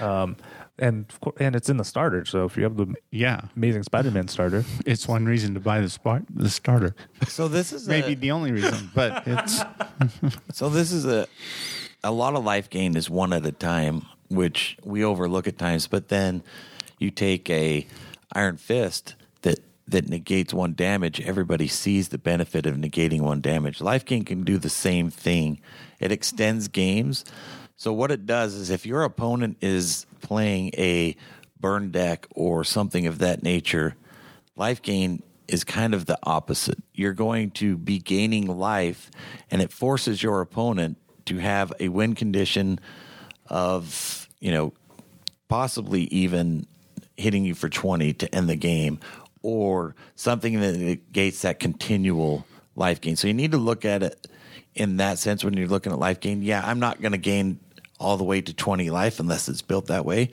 [0.01, 0.35] Um,
[0.79, 2.23] And of course, and it's in the starter.
[2.25, 5.89] So if you have the Yeah, Amazing Spider-Man starter, it's one reason to buy the
[5.89, 6.95] spot, the starter.
[7.27, 9.61] So this is Maybe a, the only reason, but it's
[10.53, 11.27] so this is a
[12.03, 15.87] a lot of life gain is one at a time, which we overlook at times.
[15.87, 16.43] But then
[16.99, 17.87] you take a
[18.33, 21.21] Iron Fist that that negates one damage.
[21.21, 23.81] Everybody sees the benefit of negating one damage.
[23.81, 25.59] Life gain can do the same thing.
[25.99, 27.23] It extends games.
[27.77, 31.15] So what it does is if your opponent is playing a
[31.59, 33.95] burn deck or something of that nature,
[34.55, 36.77] life gain is kind of the opposite.
[36.93, 39.09] You're going to be gaining life,
[39.49, 42.79] and it forces your opponent to have a win condition
[43.47, 44.73] of, you know,
[45.47, 46.67] possibly even
[47.15, 48.99] hitting you for 20 to end the game
[49.41, 53.15] or something that negates that continual life gain.
[53.15, 54.27] So you need to look at it
[54.75, 56.41] in that sense when you're looking at life gain.
[56.41, 57.59] Yeah, I'm not going to gain
[57.99, 60.31] all the way to 20 life unless it's built that way.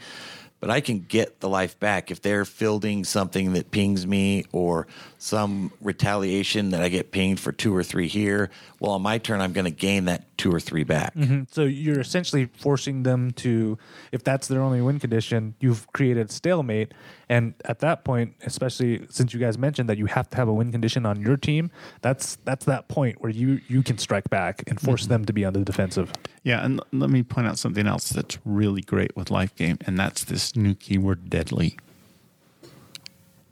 [0.60, 4.86] But I can get the life back if they're fielding something that pings me or
[5.24, 8.50] some retaliation that I get pinged for two or three here.
[8.78, 11.14] Well, on my turn, I'm going to gain that two or three back.
[11.14, 11.44] Mm-hmm.
[11.50, 13.78] so you're essentially forcing them to,
[14.12, 16.92] if that's their only win condition, you've created stalemate.
[17.30, 20.52] And at that point, especially since you guys mentioned that you have to have a
[20.52, 21.70] win condition on your team,
[22.02, 25.12] that's that's that point where you you can strike back and force mm-hmm.
[25.12, 26.12] them to be on the defensive.
[26.42, 26.62] yeah.
[26.62, 29.98] And l- let me point out something else that's really great with Life Gain, and
[29.98, 31.78] that's this new keyword, deadly.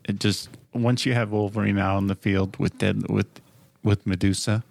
[0.04, 3.26] It just once you have Wolverine out on the field with dead with
[3.82, 4.62] with Medusa,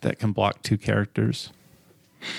[0.00, 1.50] that can block two characters.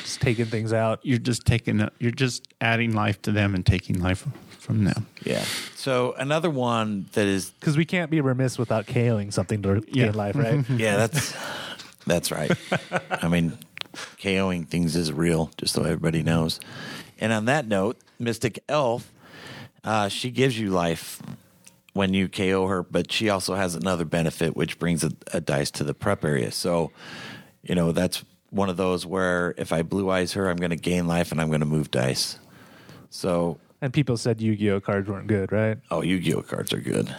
[0.04, 1.00] Just taking things out.
[1.04, 4.28] You're just taking you're just adding life to them and taking life
[4.60, 5.06] from them.
[5.24, 5.44] Yeah.
[5.76, 10.06] So another one that is Because we can't be remiss without KOing something to Yeah.
[10.06, 10.66] gain life, right?
[10.78, 11.34] Yeah, that's
[12.06, 12.52] that's right.
[13.12, 13.58] I mean,
[14.20, 16.60] KOing things is real, just so everybody knows.
[17.20, 19.12] And on that note, Mystic Elf,
[19.84, 21.22] uh, she gives you life
[21.98, 25.72] when you KO her, but she also has another benefit, which brings a, a dice
[25.72, 26.52] to the prep area.
[26.52, 26.92] So,
[27.64, 30.76] you know, that's one of those where if I blue eyes her, I'm going to
[30.78, 32.40] gain life and I'm going to move dice.
[33.10, 35.78] So, and people said Yu-Gi-Oh cards weren't good, right?
[35.92, 37.14] oh, Yu Gi Oh cards are good.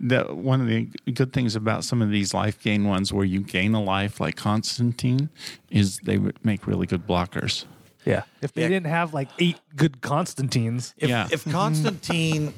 [0.00, 3.40] the one of the good things about some of these life gain ones where you
[3.40, 5.28] gain a life like Constantine
[5.70, 7.64] is they would make really good blockers.
[8.04, 8.22] Yeah.
[8.42, 8.68] If they Yeah.
[8.68, 11.28] didn't have like eight good Constantines, If, Yeah.
[11.32, 12.54] if Constantine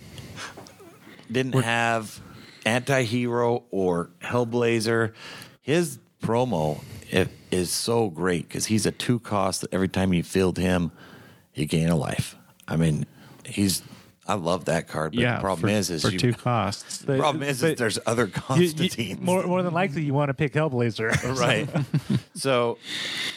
[1.32, 2.20] didn't have
[2.66, 5.12] anti-hero or Hellblazer,
[5.62, 6.82] his promo
[7.50, 9.66] is so great because he's a two cost.
[9.72, 10.92] Every time you field him,
[11.54, 12.36] you gain a life.
[12.68, 13.06] I mean,
[13.44, 13.82] he's.
[14.30, 16.98] I love that card, but yeah, the problem for, is, is for you, two costs.
[16.98, 18.62] the problem is, is there's other you-
[18.96, 21.10] you- more, more than likely, you want to pick Hellblazer.
[21.40, 21.68] right.
[22.34, 22.78] so,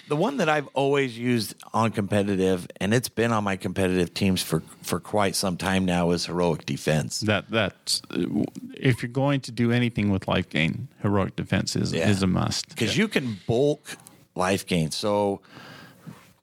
[0.08, 4.42] the one that I've always used on competitive, and it's been on my competitive teams
[4.44, 7.22] for for quite some time now, is heroic defense.
[7.22, 8.44] That that's uh,
[8.76, 12.10] if you're going to do anything with life gain, heroic defense is Yeah.
[12.10, 12.70] is a must.
[12.70, 13.98] because you can bulk
[14.36, 14.92] life gain.
[14.92, 15.42] So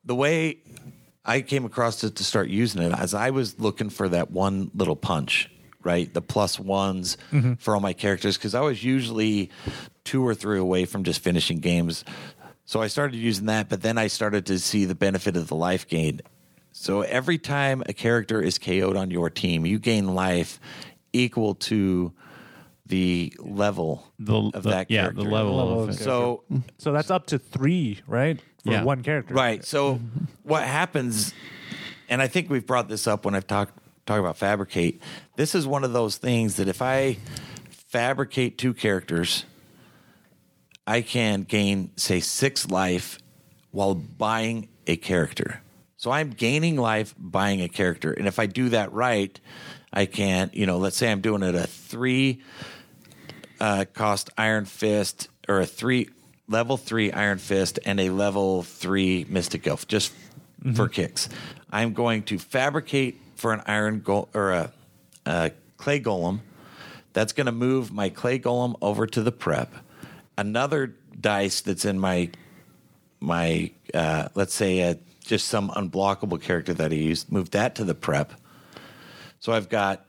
[0.04, 0.58] the way
[1.30, 4.72] I came across it to start using it, as I was looking for that one
[4.74, 5.48] little punch,
[5.84, 6.12] right?
[6.12, 7.54] The plus ones mm-hmm.
[7.54, 9.50] for all my characters, because I was usually
[10.02, 12.04] two or three away from just finishing games.
[12.64, 15.54] So I started using that, but then I started to see the benefit of the
[15.54, 16.20] life gain.
[16.72, 20.58] So every time a character is KO'd on your team, you gain life
[21.12, 22.12] equal to
[22.90, 25.22] the level The, of the- that yeah, character.
[25.24, 25.98] the level, Level of of it.
[26.02, 26.42] So
[26.78, 28.38] so that's up to three, right?
[28.64, 28.84] For Yeah.
[28.84, 29.32] one character.
[29.34, 29.64] Right.
[29.64, 30.00] So
[30.42, 31.32] what happens,
[32.08, 35.00] and I think we've brought this up when I've talked talk about fabricate.
[35.36, 37.16] This is one of those things that if I
[37.70, 39.44] fabricate two characters
[40.86, 43.18] I can gain, say, six life
[43.70, 45.60] while buying a character.
[45.96, 48.12] So I'm gaining life buying a character.
[48.12, 49.38] And if I do that right,
[49.92, 52.42] I can, you know, let's say I'm doing it a three
[53.60, 56.08] uh, cost Iron Fist or a three
[56.48, 60.12] level three Iron Fist and a level three Mystic Elf just
[60.74, 61.28] for kicks.
[61.70, 64.72] I'm going to fabricate for an Iron Go or a,
[65.26, 66.40] a Clay Golem.
[67.12, 69.72] That's going to move my Clay Golem over to the prep.
[70.36, 72.30] Another dice that's in my
[73.20, 77.84] my uh, let's say uh just some unblockable character that I used, move that to
[77.84, 78.32] the prep.
[79.38, 80.04] So I've got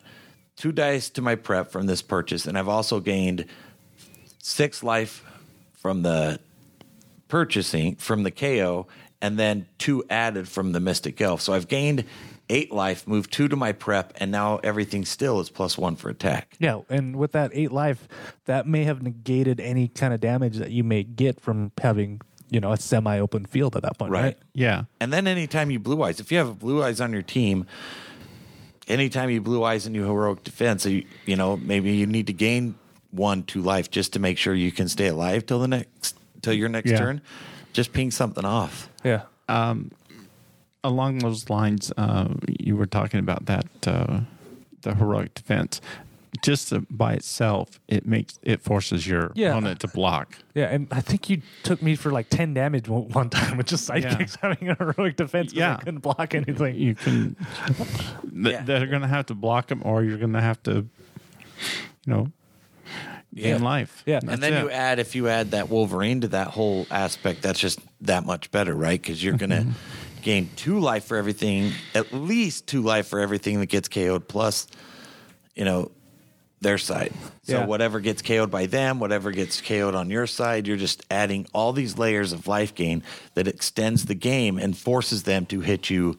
[0.55, 3.45] two dice to my prep from this purchase, and I've also gained
[4.39, 5.23] six life
[5.73, 6.39] from the
[7.27, 8.87] purchasing from the KO,
[9.21, 11.41] and then two added from the Mystic Elf.
[11.41, 12.05] So I've gained
[12.49, 16.09] eight life, moved two to my prep, and now everything still is plus one for
[16.09, 16.55] attack.
[16.59, 18.07] Yeah, and with that eight life,
[18.45, 22.59] that may have negated any kind of damage that you may get from having, you
[22.59, 24.21] know, a semi open field at that point, right?
[24.23, 24.37] Right.
[24.53, 24.83] Yeah.
[24.99, 27.65] And then anytime you blue eyes, if you have blue eyes on your team,
[28.91, 32.33] anytime you blue eyes and you heroic defense, you, you know, maybe you need to
[32.33, 32.75] gain
[33.11, 36.53] one, two life just to make sure you can stay alive till the next, till
[36.53, 36.97] your next Yeah.
[36.97, 37.21] turn.
[37.73, 38.89] Just ping something off.
[39.03, 39.21] Yeah.
[40.83, 42.27] along those lines, uh,
[42.59, 44.21] you were talking about that uh,
[44.81, 45.79] the heroic defense.
[46.41, 49.49] Just uh, by itself, it makes it forces your Yeah.
[49.49, 50.37] opponent to block.
[50.55, 53.67] Yeah, and I think you took me for like 10 damage one one time with
[53.67, 55.73] just sidekicks having a heroic defense Yeah.
[55.75, 56.75] I couldn't block anything.
[56.75, 57.35] You can.
[57.67, 58.63] th- Yeah.
[58.63, 60.87] They're going to have to block them, or you're going to have to, you
[62.07, 62.31] know,
[63.35, 63.57] gain Yeah.
[63.57, 64.01] life.
[64.05, 64.19] Yeah.
[64.21, 64.63] That's and then it.
[64.63, 68.51] you add, if you add that Wolverine to that whole aspect, that's just that much
[68.51, 69.01] better, right?
[69.01, 69.67] Because you're going to
[70.21, 74.65] gain two life for everything, at least two life for everything that gets KO'd, plus,
[75.55, 75.91] you know,
[76.61, 77.11] their side.
[77.43, 77.65] So Yeah.
[77.65, 81.73] whatever gets KO'd by them, whatever gets KO'd on your side, you're just adding all
[81.73, 83.01] these layers of life gain
[83.33, 86.17] that extends the game and forces them to hit you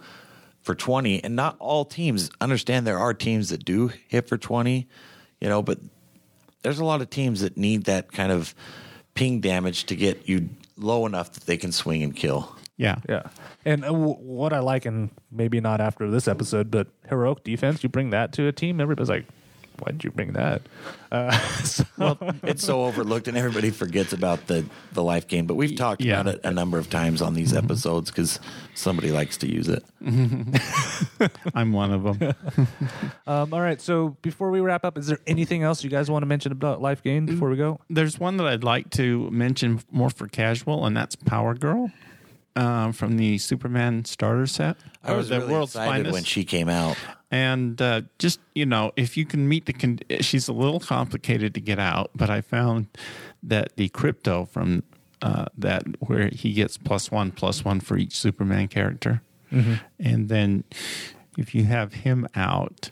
[0.61, 1.23] for 20.
[1.23, 4.89] And not all teams understand there are teams that do hit for 20,
[5.41, 5.79] you know, but
[6.63, 8.55] there's a lot of teams that need that kind of
[9.15, 12.55] ping damage to get you low enough that they can swing and kill.
[12.77, 12.97] yeah.
[13.09, 13.23] Yeah.
[13.65, 17.83] And uh, w- what I like, and maybe not after this episode, but heroic defense,
[17.85, 19.27] you bring that to a team, everybody's like,
[19.79, 20.63] why did you bring that?
[21.11, 21.31] Uh,
[21.65, 21.85] so,
[22.43, 25.47] It's so overlooked and everybody forgets about the, the life gain.
[25.47, 26.21] But we've talked Yeah.
[26.21, 28.41] about it a number of times on these episodes because
[28.75, 29.85] somebody likes to use it.
[31.55, 32.35] I'm one of them.
[33.27, 33.81] um, all right.
[33.81, 36.81] So before we wrap up, is there anything else you guys want to mention about
[36.81, 37.81] life gain before we go?
[37.91, 41.91] There's one that I'd like to mention more for casual, and that's Power Girl
[42.57, 44.77] uh, from the Superman starter set.
[45.03, 46.13] I was the really world's excited finest.
[46.13, 46.97] when she came out.
[47.31, 51.55] and uh, just you know if you can meet the con- she's a little complicated
[51.55, 52.87] to get out but i found
[53.43, 54.83] that the Krypto from
[55.23, 59.23] uh, that where he gets plus one plus one for each superman character
[59.99, 60.65] and then
[61.39, 62.91] if you have him out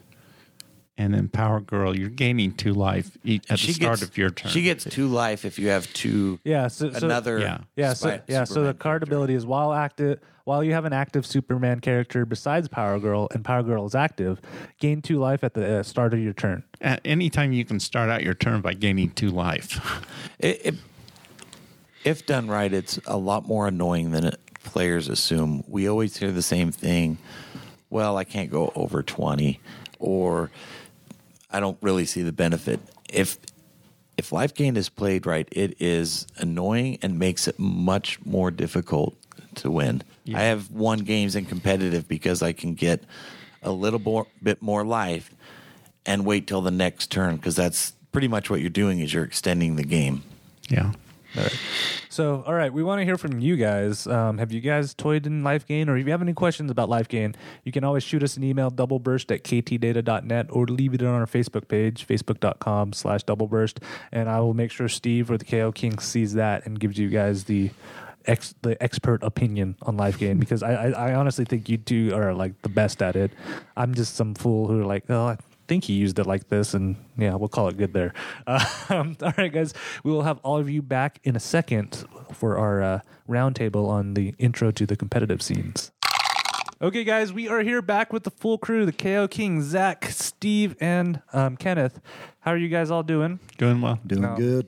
[0.97, 4.29] and then power girl you're gaining two life each at the start gets, of your
[4.29, 6.39] turn She gets two life if you have two.
[6.43, 6.67] Yeah.
[6.67, 7.39] So, so another.
[7.39, 7.59] yeah.
[7.75, 9.05] Yeah, so spy- yeah, so the card character.
[9.05, 13.43] ability is while active, while you have an active Superman character besides Power Girl, and
[13.43, 14.41] Power Girl is active,
[14.79, 16.63] gain two life at the uh, start of your turn.
[16.81, 19.79] at any time you can start out your turn by gaining two life
[20.39, 20.75] It, it,
[22.03, 25.63] if done right, it's a lot more annoying than it, players assume.
[25.67, 27.19] We always hear the same thing.
[27.91, 29.59] Well, I can't go over twenty,
[29.99, 30.49] or
[31.51, 32.79] I don't really see the benefit.
[33.11, 33.37] If
[34.17, 39.15] if life gain is played right, it is annoying and makes it much more difficult
[39.55, 40.03] to win.
[40.33, 43.03] I have won games in competitive because I can get
[43.63, 45.33] a little more, bit more life
[46.05, 49.23] and wait till the next turn because that's pretty much what you're doing is you're
[49.23, 50.23] extending the game.
[50.69, 50.91] yeah
[52.09, 54.05] So, all right, we want to hear from you guys.
[54.05, 56.89] Um, have you guys toyed in Life Gain, or if you have any questions about
[56.89, 61.01] Life Gain, you can always shoot us an email, doubleburst at ktdata.net, or leave it
[61.01, 63.81] on our Facebook page, facebook.com slash doubleburst,
[64.11, 67.09] and I will make sure Steve or the KO King sees that and gives you
[67.09, 67.71] guys the
[68.25, 72.13] ex the expert opinion on Life Gain because I, I I honestly think you two
[72.13, 73.31] are like the best at it.
[73.77, 75.37] I'm just some fool who are like, oh,
[75.71, 78.13] think he used it like this, and yeah, we'll call it good there.
[78.89, 82.57] Um, all right, guys, we will have all of you back in a second for
[82.57, 82.99] our uh,
[83.29, 85.91] roundtable on the intro to the competitive scenes.
[86.81, 90.75] Okay, guys, we are here back with the full crew: the KO King, Zach, Steve,
[90.81, 92.01] and um, Kenneth.
[92.41, 93.39] How are you guys all doing?
[93.57, 94.35] doing well Doing No.
[94.35, 94.67] good.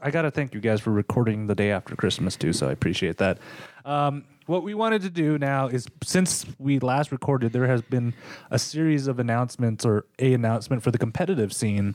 [0.00, 2.72] I got to thank you guys for recording the day after Christmas too, so I
[2.72, 3.38] appreciate that.
[3.84, 8.14] Um, what we wanted to do now is since we last recorded, there has been
[8.50, 11.94] a series of announcements or a announcement for the competitive scene.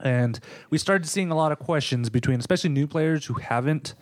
[0.00, 3.94] and we started seeing a lot of questions between, especially new players who haven't.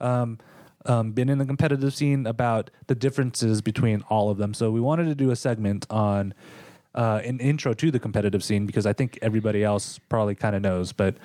[0.00, 0.38] Um,
[0.86, 4.52] um, been in the competitive scene about the differences between all of them.
[4.52, 6.34] So we wanted to do a segment on
[6.94, 10.60] uh, an intro to the competitive scene because I think everybody else probably kind of
[10.60, 10.92] knows.
[10.92, 11.16] But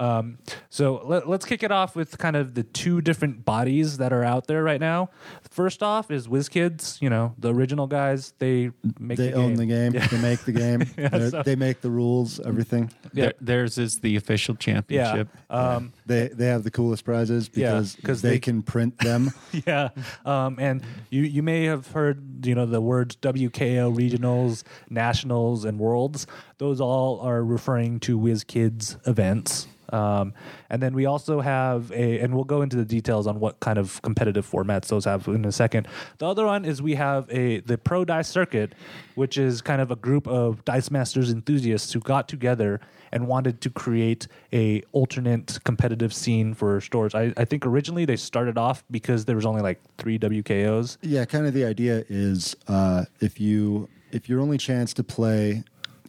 [0.00, 0.38] um,
[0.70, 4.24] so let, us kick it off with kind of the two different bodies that are
[4.24, 5.10] out there right now.
[5.50, 8.32] First off is WizKids, you know, the original guys.
[8.38, 9.56] They make they the own game.
[9.56, 9.92] the game.
[10.10, 10.84] They make the game.
[10.96, 12.40] They're- so- They make the rules.
[12.40, 12.90] Everything.
[13.12, 13.24] Yeah.
[13.26, 14.88] Their- theirs is the official championship.
[14.90, 15.24] Yeah.
[15.24, 15.50] championship.
[15.50, 19.30] Um, They they have the coolest prizes Yeah, because 'cause they, they- can print them.
[19.66, 19.90] yeah.
[20.24, 25.78] Um, and you, you may have heard, you know, the words WKO regionals, nationals, and
[25.78, 26.26] worlds.
[26.58, 29.66] Those all are referring to WizKids events.
[29.92, 30.32] Um,
[30.68, 33.78] and then we also have a, and we'll go into the details on what kind
[33.78, 35.88] of competitive formats those have in a second.
[36.18, 38.74] The other one is we have a the Pro Dice Circuit,
[39.14, 42.80] which is kind of a group of Dice Masters enthusiasts who got together
[43.12, 47.14] and wanted to create a alternate competitive scene for stores.
[47.14, 50.98] I, I think originally they started off because there was only like three WKOs.
[51.02, 55.62] Yeah, kind of the idea is uh, if you if your only chance to play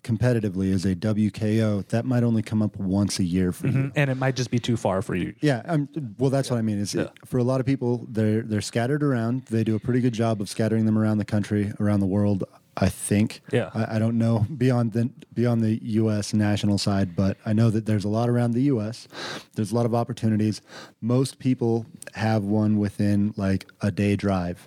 [0.04, 3.92] competitively is a WKO, that might only come up once a year for you.
[3.96, 5.34] and it might just be too far for you.
[5.42, 6.80] Yeah, um, well, that's what I mean.
[6.80, 7.08] Is Yeah.
[7.26, 9.44] for a lot of people, they're they're scattered around.
[9.46, 12.44] They do a pretty good job of scattering them around the country, around the world.
[12.78, 13.42] I think.
[13.52, 13.70] Yeah.
[13.74, 16.34] I, I don't know beyond the beyond the U.S.
[16.34, 19.10] national side, but I know that there's a lot around the U.S.
[19.56, 20.62] There's a lot of opportunities.
[21.02, 24.66] Most people have one within like a day drive.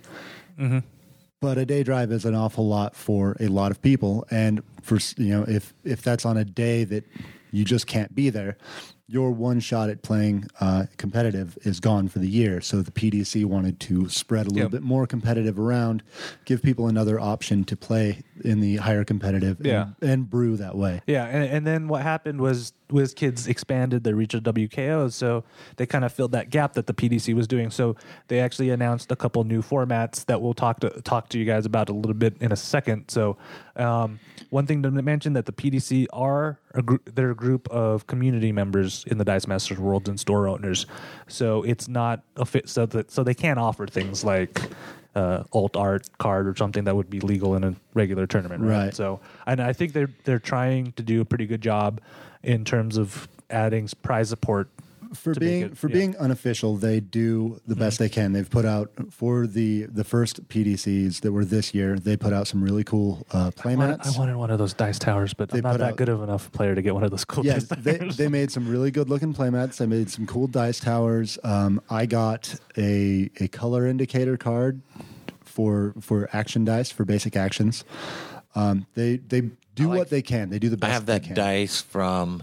[1.45, 4.97] But a day drive is an awful lot for a lot of people, and for
[5.19, 7.05] you know, if if that's on a day that
[7.51, 8.57] you just can't be there,
[9.09, 12.63] your one shot at playing uh, competitive is gone for the year.
[12.63, 14.71] So the PDC wanted to spread a little Yep.
[14.71, 16.03] bit more competitive around,
[16.47, 19.87] give people another option to play in the higher competitive, and- Yeah.
[20.01, 21.03] and, brew that way.
[21.07, 25.43] Yeah, and, and then what happened was WizKids expanded their reach of WKOs, so
[25.77, 27.71] they kind of filled that gap that the PDC was doing.
[27.71, 27.97] So
[28.29, 31.67] they actually announced a couple new formats that we'll talk to talk to you guys
[31.67, 33.09] about a little bit in a second.
[33.09, 33.37] So
[33.77, 34.21] um,
[34.51, 38.53] one thing to mention that the PDC are a gr- they're a group of community
[38.53, 40.87] members in the Dice Masters world and store owners.
[41.27, 44.61] So it's not a fit so that so they can't offer things like
[45.15, 48.85] uh, alt art card or something that would be legal in a regular tournament, right?
[48.87, 48.95] Right.
[48.95, 52.01] So, and I think they're they're trying to do a pretty good job
[52.45, 54.69] in terms of adding prize support.
[55.15, 55.93] for being it- for yeah.
[55.95, 55.99] Mm-hmm.
[56.13, 58.33] being unofficial, they do the best they can.
[58.33, 61.97] They've put out for the the first PDCs that were this year.
[62.01, 63.97] They put out some really cool uh, play I.
[64.05, 66.21] I wanted one of those dice towers, but They I'm not that out- good of
[66.23, 68.91] enough player to get one of those cool Yes, dice they, they made some really
[68.91, 69.77] good looking playmats.
[69.77, 71.39] They made some cool dice towers.
[71.45, 74.81] Um, I got a a color indicator card
[75.45, 77.85] for for action dice for basic actions.
[78.57, 80.51] Um, they they do like- what they can.
[80.51, 80.85] They do the best.
[80.85, 80.95] I best.
[80.95, 81.35] have they that can.
[81.35, 82.43] dice from.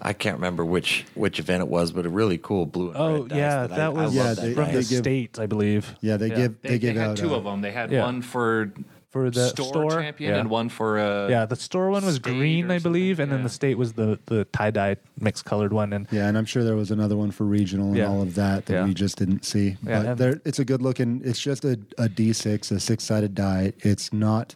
[0.00, 3.12] I can't remember which which event it was, but a really cool blue and oh
[3.22, 4.88] red dice yeah, that, that I was love Yeah, that they- from dice.
[4.88, 5.94] the give- state, I believe.
[6.00, 7.62] Yeah, they give They, they, they had out two uh, of them.
[7.62, 8.04] They had Yeah.
[8.04, 8.72] one for
[9.10, 10.38] for the store, store, champion yeah.
[10.40, 13.42] and one for uh, Yeah, the store one was green, I believe, something, and then
[13.42, 15.92] the state was the the tie dye mixed colored one.
[15.92, 18.06] And Yeah, and I'm sure there was another one for regional and Yeah.
[18.08, 18.84] all of that that Yeah.
[18.84, 19.78] we just didn't see.
[19.84, 21.22] Yeah, but and- there, it's a good looking.
[21.24, 23.72] It's just a, a D6, a six sided die.
[23.80, 24.54] It's not.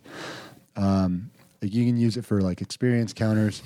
[0.77, 1.31] Um,
[1.63, 3.63] like you can use it for like experience counters.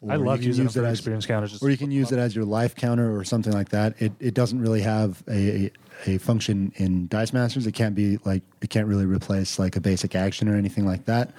[0.00, 1.60] Or I love using use it as, experience counters.
[1.60, 4.00] Or you can use it as your life counter or something like that.
[4.00, 5.72] It it doesn't really have a
[6.06, 7.66] a function in Dice Masters.
[7.66, 11.06] It can't be like it can't really replace like a basic action or anything like
[11.06, 11.32] that.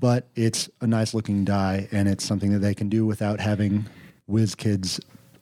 [0.00, 3.86] But it's a nice looking die, and it's something that they can do without having
[4.30, 5.00] WizKids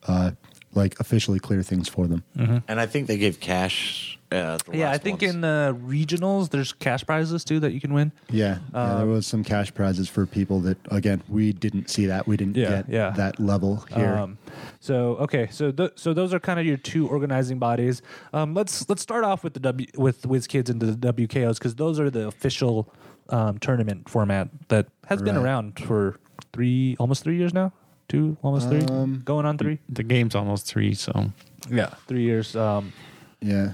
[0.08, 0.32] uh,
[0.76, 2.22] like officially clear things for them.
[2.68, 4.12] and I think they gave cash.
[4.32, 5.34] Uh, the Yeah, I think ones.
[5.36, 8.10] in the regionals there's cash prizes too that you can win.
[8.28, 12.06] Yeah, yeah there Um, was some cash prizes for people that again we didn't see
[12.06, 13.10] that we didn't Yeah, get yeah.
[13.10, 14.14] that level here.
[14.16, 14.38] Um,
[14.80, 18.02] so okay, so th- so those are kind of your two organizing bodies.
[18.32, 22.00] Um, let's let's start off with the W with WizKids and the WKOs because those
[22.00, 22.92] are the official
[23.28, 26.18] um, tournament format that has been around for
[26.52, 27.72] three almost three years now.
[28.08, 29.78] Two almost three, Um, going on three.
[29.88, 31.32] The game's almost three, so
[31.70, 32.54] Yeah, three years.
[32.54, 32.92] Um,
[33.40, 33.72] yeah,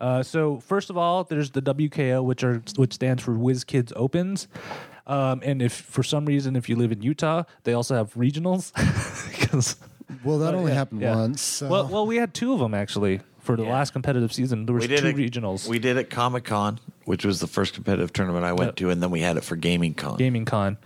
[0.00, 4.48] Uh, so first of all, there's the WKO, which are which stands for WizKids Opens.
[5.06, 8.72] Um, and if for some reason, if you live in Utah, they also have regionals.
[9.48, 9.76] 'Cause-
[10.24, 11.14] well that Oh, only yeah, happened yeah.
[11.16, 11.40] once.
[11.42, 11.68] So.
[11.68, 13.72] well, well, we had two of them actually for the Yeah.
[13.72, 14.66] last competitive season.
[14.66, 15.68] There was two it, regionals.
[15.68, 18.86] We did it Comic Con, which was the first competitive tournament I went Yeah.
[18.86, 20.16] to, and then we had it for Gaming Con.
[20.16, 20.76] Gaming Con.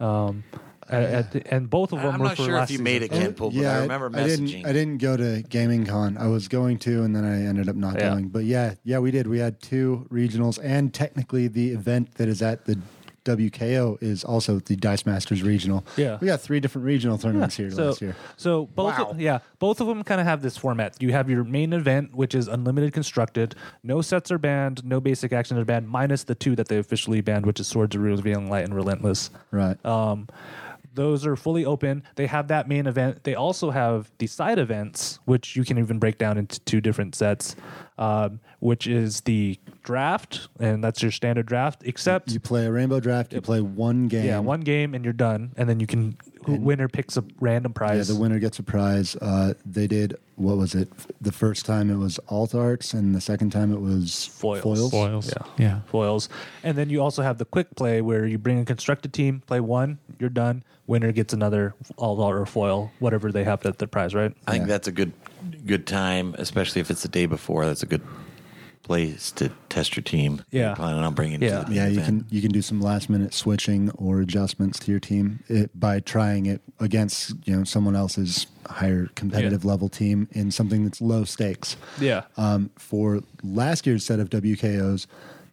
[0.00, 0.44] Um,
[0.88, 3.02] at the, and both of them I'm were not for sure if last you made
[3.02, 3.24] it, season.
[3.26, 4.46] Ken Pool, but yeah, I remember I messaging.
[4.48, 4.66] didn't.
[4.66, 6.16] I didn't go to Gaming Con.
[6.18, 8.10] I was going to, and then I ended up not Yeah.
[8.10, 8.28] going.
[8.28, 9.26] But yeah, yeah, we did.
[9.26, 12.78] We had two regionals, and technically the event that is at the
[13.26, 15.84] WKO is also the Dice Masters regional.
[15.96, 16.16] Yeah.
[16.20, 18.14] we got three different regional tournaments here so, last year.
[18.36, 21.02] So both of, yeah, both of them kind of have this format.
[21.02, 23.54] You have your main event, which is unlimited constructed.
[23.82, 24.84] No sets are banned.
[24.84, 27.96] No basic actions are banned, minus the two that they officially banned, which is Swords
[27.96, 29.30] of Revealing Light and Relentless.
[29.50, 29.84] Right.
[29.84, 30.28] Um,
[30.96, 32.02] those are fully open.
[32.16, 33.22] They have that main event.
[33.24, 37.14] They also have the side events, which you can even break down into two different
[37.14, 37.54] sets,
[37.98, 42.98] um, which is the draft, and that's your standard draft, except you play a rainbow
[42.98, 43.32] draft.
[43.32, 44.26] You play one game.
[44.26, 47.70] yeah, one game and you're done, and then you can who winner picks a random
[47.72, 48.08] Yeah, prize.
[48.08, 49.14] the winner gets a prize.
[49.16, 50.88] Uh, they did what was it?
[51.20, 54.62] The first time it was alt arts, and the second time it was Foils.
[54.62, 54.90] foils.
[54.90, 55.26] Foils.
[55.28, 55.46] Yeah.
[55.64, 55.80] Yeah.
[55.86, 56.28] foils.
[56.64, 59.60] And then you also have the quick play where you bring a constructed team, play
[59.60, 60.64] one, you're done.
[60.88, 64.32] Winner gets another all or foil, whatever they have at the prize, right?
[64.46, 65.12] I think that's a good
[65.64, 67.64] good time, especially if it's the day before.
[67.66, 68.02] That's a good
[68.86, 70.42] place to test your team.
[70.52, 70.68] Yeah.
[70.68, 71.60] You're planning on bringing Yeah.
[71.64, 72.06] to the Yeah, you event.
[72.06, 75.98] can you can do some last minute switching or adjustments to your team it, by
[76.00, 81.24] trying it against you know someone else's higher competitive level team in something that's low
[81.24, 81.76] stakes.
[82.00, 82.22] Yeah.
[82.36, 85.06] Um, for last year's set of WKOs,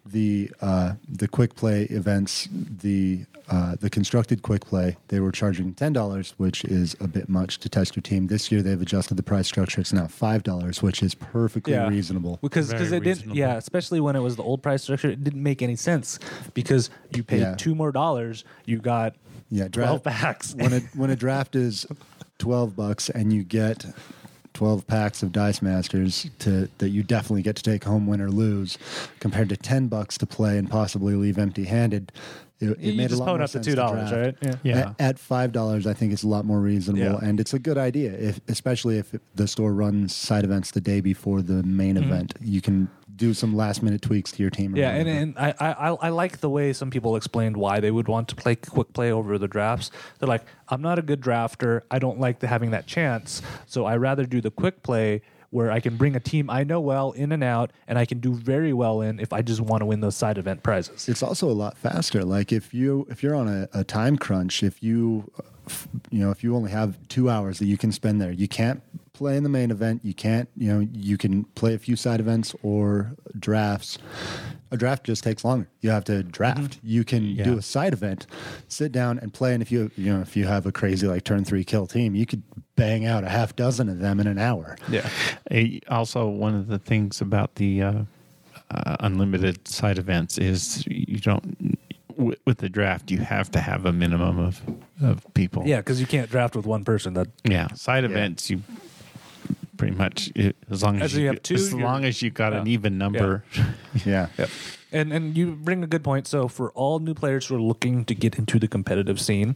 [0.05, 5.73] the uh, the quick play events, the uh, the constructed quick play, they were charging
[5.73, 8.27] ten dollars, which is a bit much to test your team.
[8.27, 11.87] This year they've adjusted the price structure; it's now five dollars, which is perfectly Yeah.
[11.87, 12.39] reasonable.
[12.41, 13.37] because Very because it didn't reasonable.
[13.37, 16.19] yeah especially when it was the old price structure it didn't make any sense
[16.53, 17.55] because you paid Yeah.
[17.55, 19.15] two more dollars you got
[19.49, 21.85] Yeah, 12 draft packs when a when a draft is
[22.39, 23.85] twelve bucks and you get
[24.53, 28.29] twelve packs of Dice Masters to that you definitely get to take home win or
[28.29, 28.77] lose,
[29.19, 32.11] compared to ten bucks to play and possibly leave empty handed.
[32.59, 34.37] It, it you made just a lot pone more up to two dollars draft.
[34.41, 34.79] right yeah Yeah.
[34.79, 37.27] At, at five dollars, I think it's a lot more reasonable, Yeah.
[37.27, 38.11] and it's a good idea.
[38.13, 42.05] If especially if the store runs side events the day before the main mm-hmm.
[42.05, 44.75] event, you can do some last minute tweaks to your team.
[44.75, 45.19] Yeah, and, whatever.
[45.19, 48.35] and I, I I like the way some people explained why they would want to
[48.35, 49.91] play quick play over the drafts.
[50.19, 51.81] They're like, I'm not a good drafter.
[51.91, 55.21] I don't like the, having that chance, so I rather do the quick play
[55.53, 58.19] where I can bring a team I know well in and out, and I can
[58.19, 61.07] do very well in if I just want to win those side event prizes.
[61.07, 62.23] it's also a lot faster.
[62.23, 65.73] Like if you if you're on a, a time crunch, if you uh,
[66.09, 68.81] you know if you only have two hours that you can spend there, you can't
[69.13, 70.01] play in the main event.
[70.03, 73.97] You can't you know you can play a few side events or drafts.
[74.71, 75.69] A draft just takes longer.
[75.81, 76.79] You have to draft.
[76.81, 78.25] You can do a side event,
[78.67, 79.53] sit down and play.
[79.53, 82.15] And if you you know if you have a crazy like turn three kill team,
[82.15, 82.41] you could
[82.75, 84.75] bang out a half dozen of them in an hour.
[84.89, 85.07] Yeah,
[85.51, 87.93] A- also, one of the things about the uh,
[88.71, 91.77] uh, unlimited side events is you don't.
[92.15, 94.61] With, with the draft, you have to have a minimum of
[95.01, 95.63] of people.
[95.65, 97.13] yeah, because you can't draft with one person.
[97.15, 97.67] That yeah.
[97.73, 98.61] Side events, you
[99.83, 102.53] pretty much it, as long as, As you have two, as long as you got
[102.53, 103.43] an even number.
[104.05, 104.27] Yeah.
[104.37, 104.49] Yep.
[104.91, 106.27] And and you bring a good point.
[106.27, 109.55] So for all new players who are looking to get into the competitive scene,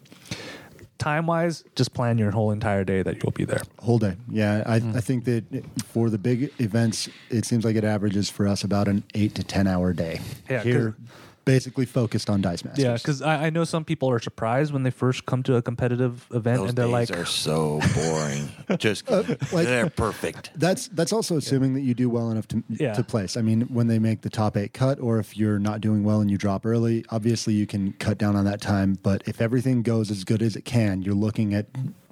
[0.99, 3.61] time wise, just plan your whole entire day that you'll be there.
[3.79, 4.15] Whole day.
[4.29, 4.97] Yeah, I, Mm-hmm.
[4.97, 5.43] I think that
[5.85, 9.43] for the big events, it seems like it averages for us about an eight to
[9.43, 10.19] ten hour day.
[10.49, 10.95] Yeah, 'cause- Here,
[11.47, 12.83] basically focused on Dice Masters.
[12.83, 15.61] Yeah, because I, I know some people are surprised when they first come to a
[15.61, 18.49] competitive event Those and they're days like, are so boring.
[18.77, 19.37] Just kidding.
[19.51, 20.51] like- they're perfect.
[20.55, 22.93] that's that's also assuming that you do well enough to Yeah.
[22.93, 23.35] to place.
[23.37, 26.21] I mean, when they make the top eight cut, or if you're not doing well
[26.21, 28.97] and you drop early, obviously you can cut down on that time.
[29.01, 31.65] But if everything goes as good as it can, you're looking at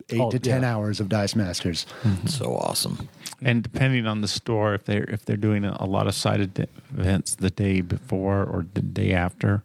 [0.10, 0.76] eight Oh, to ten yeah.
[0.76, 1.86] hours of Dice Masters.
[2.04, 2.28] Mm-hmm.
[2.28, 3.10] So awesome.
[3.42, 6.68] And depending on the store, if they're if they're doing a lot of sided
[6.98, 9.64] events the day before or the day after,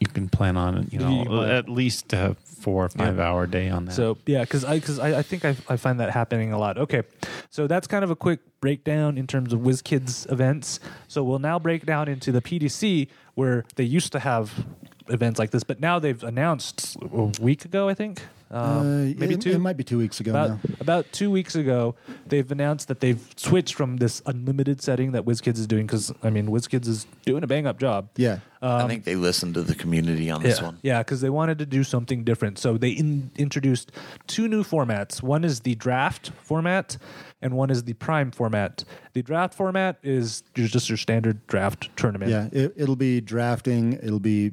[0.00, 3.26] you can plan on you know You at least a four or five Yeah.
[3.28, 3.92] hour day on that.
[3.94, 6.78] So yeah, because I because I, I think I, I find that happening a lot.
[6.78, 7.02] Okay,
[7.50, 10.80] so that's kind of a quick breakdown in terms of WizKids events.
[11.08, 14.66] So we'll now break down into the PDC where they used to have
[15.10, 18.82] events like this, but now they've announced a week ago, I think, um, Uh,
[19.16, 19.50] maybe it, two.
[19.50, 20.58] It might be two weeks ago about now.
[20.80, 21.94] about two weeks ago,
[22.26, 26.30] they've announced that they've switched from this unlimited setting that WizKids is doing because I
[26.30, 28.08] mean WizKids is doing a bang up job.
[28.16, 28.40] Yeah.
[28.62, 30.78] I think they listened to the community on this one.
[30.82, 32.58] Yeah, because they wanted to do something different.
[32.58, 33.90] So they in, introduced
[34.26, 35.22] two new formats.
[35.22, 36.98] One is the draft format,
[37.40, 38.84] and one is the prime format.
[39.14, 42.30] The draft format is just your standard draft tournament.
[42.32, 43.94] Yeah, it, it'll be drafting.
[43.94, 44.52] It'll be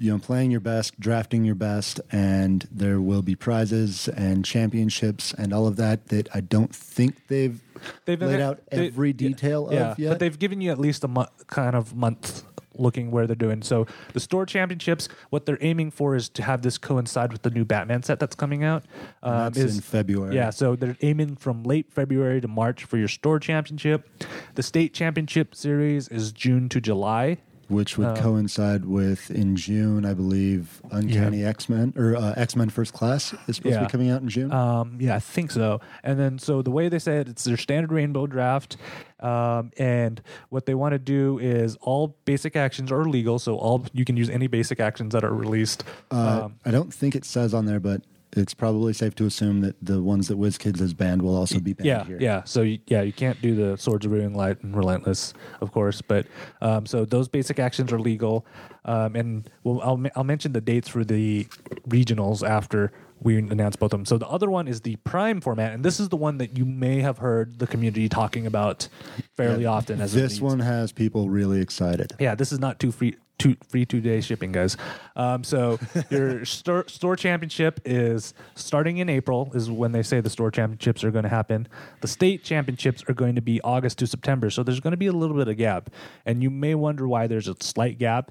[0.00, 5.34] you know playing your best, drafting your best, and there will be prizes and championships
[5.34, 6.06] and all of that.
[6.08, 7.60] That I don't think they've,
[8.06, 10.08] They've laid out they- every detail yeah, of yet.
[10.08, 12.44] but they've given you at least a month, kind of month
[12.78, 13.60] looking where they're doing.
[13.62, 17.50] So the store championships, what they're aiming for is to have this coincide with the
[17.50, 18.84] new Batman set that's coming out.
[19.22, 20.34] Um, that's is- in February.
[20.34, 24.08] Yeah, so they're aiming from late February to March for your store championship.
[24.54, 27.38] The state championship series is June to July.
[27.70, 32.68] Which would coincide with in June, I believe, Uncanny X Men or uh, X Men
[32.70, 34.52] First Class is supposed to be coming out in June.
[34.52, 35.80] Um, yeah, I think so.
[36.02, 38.76] And then, so the way they say it, it's their standard rainbow draft.
[39.20, 43.38] Um, and what they want to do is all basic actions are legal.
[43.38, 45.84] So all you can use any basic actions that are released.
[46.10, 48.02] Uh, um, I don't think it says on there, but
[48.32, 51.72] it's probably safe to assume that the ones that WizKids has banned will also be
[51.72, 52.18] banned yeah, here.
[52.20, 52.44] yeah.
[52.44, 56.00] So you, yeah, you can't do the swords of revealing light and relentless, of course.
[56.00, 56.26] But
[56.60, 58.46] um, so those basic actions are legal,
[58.84, 61.46] um, and well, I'll I'll mention the dates for the
[61.88, 64.06] regionals after we announce both of them.
[64.06, 66.64] So the other one is the prime format, and this is the one that you
[66.64, 68.88] may have heard the community talking about
[69.36, 70.00] fairly Yeah, often.
[70.00, 72.12] As this one has people really excited.
[72.18, 73.16] Yeah, this is not too free.
[73.40, 74.76] Two, free two day shipping, guys.
[75.16, 75.78] Um, so
[76.10, 81.02] your store, store championship is starting in April, is when they say the store championships
[81.04, 81.66] are going to happen.
[82.02, 85.06] The state championships are going to be August to September, so there's going to be
[85.06, 85.88] a little bit of gap.
[86.26, 88.30] And you may wonder why there's a slight gap.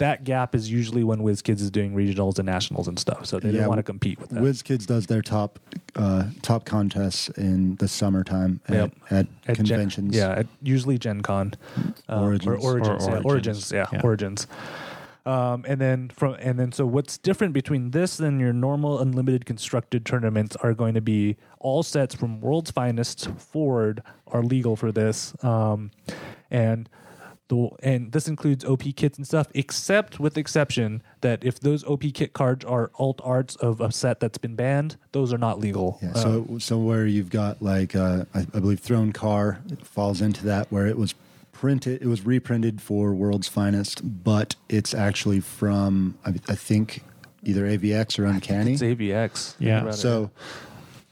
[0.00, 3.50] That gap is usually when WizKids is doing regionals and nationals and stuff, so they
[3.50, 4.42] Yeah, don't want to compete with that.
[4.42, 5.58] WizKids does their top
[5.94, 8.92] uh, top contests in the summertime at, Yep.
[9.10, 10.16] at, At Gen- conventions.
[10.16, 11.52] yeah, at usually Gen Con.
[12.08, 12.46] Um, Origins.
[12.48, 13.06] Or Origins.
[13.06, 13.26] Or yeah, Origins.
[13.26, 13.72] Origins.
[13.72, 14.00] Yeah, Yeah.
[14.02, 14.46] Origins.
[15.26, 19.44] Um, and then from and then so what's different between this and your normal unlimited
[19.44, 24.90] constructed tournaments are going to be all sets from World's Finest forward are legal for
[24.90, 25.90] this, um,
[26.50, 26.88] and
[27.50, 31.84] the and this includes OP kits and stuff, except with the exception that if those
[31.84, 35.58] OP kit cards are alt arts of a set that's been banned, those are not
[35.58, 35.98] legal.
[36.00, 40.20] Yeah, Uh, so so where you've got like uh, I, I believe Thrown Car falls
[40.22, 41.14] into that where it was
[41.52, 47.02] printed, it was reprinted for World's Finest, but it's actually from I, I think
[47.42, 48.74] either AVX or Uncanny.
[48.74, 49.56] it's AVX.
[49.58, 49.78] Yeah.
[49.78, 49.92] Rather.
[49.92, 50.30] So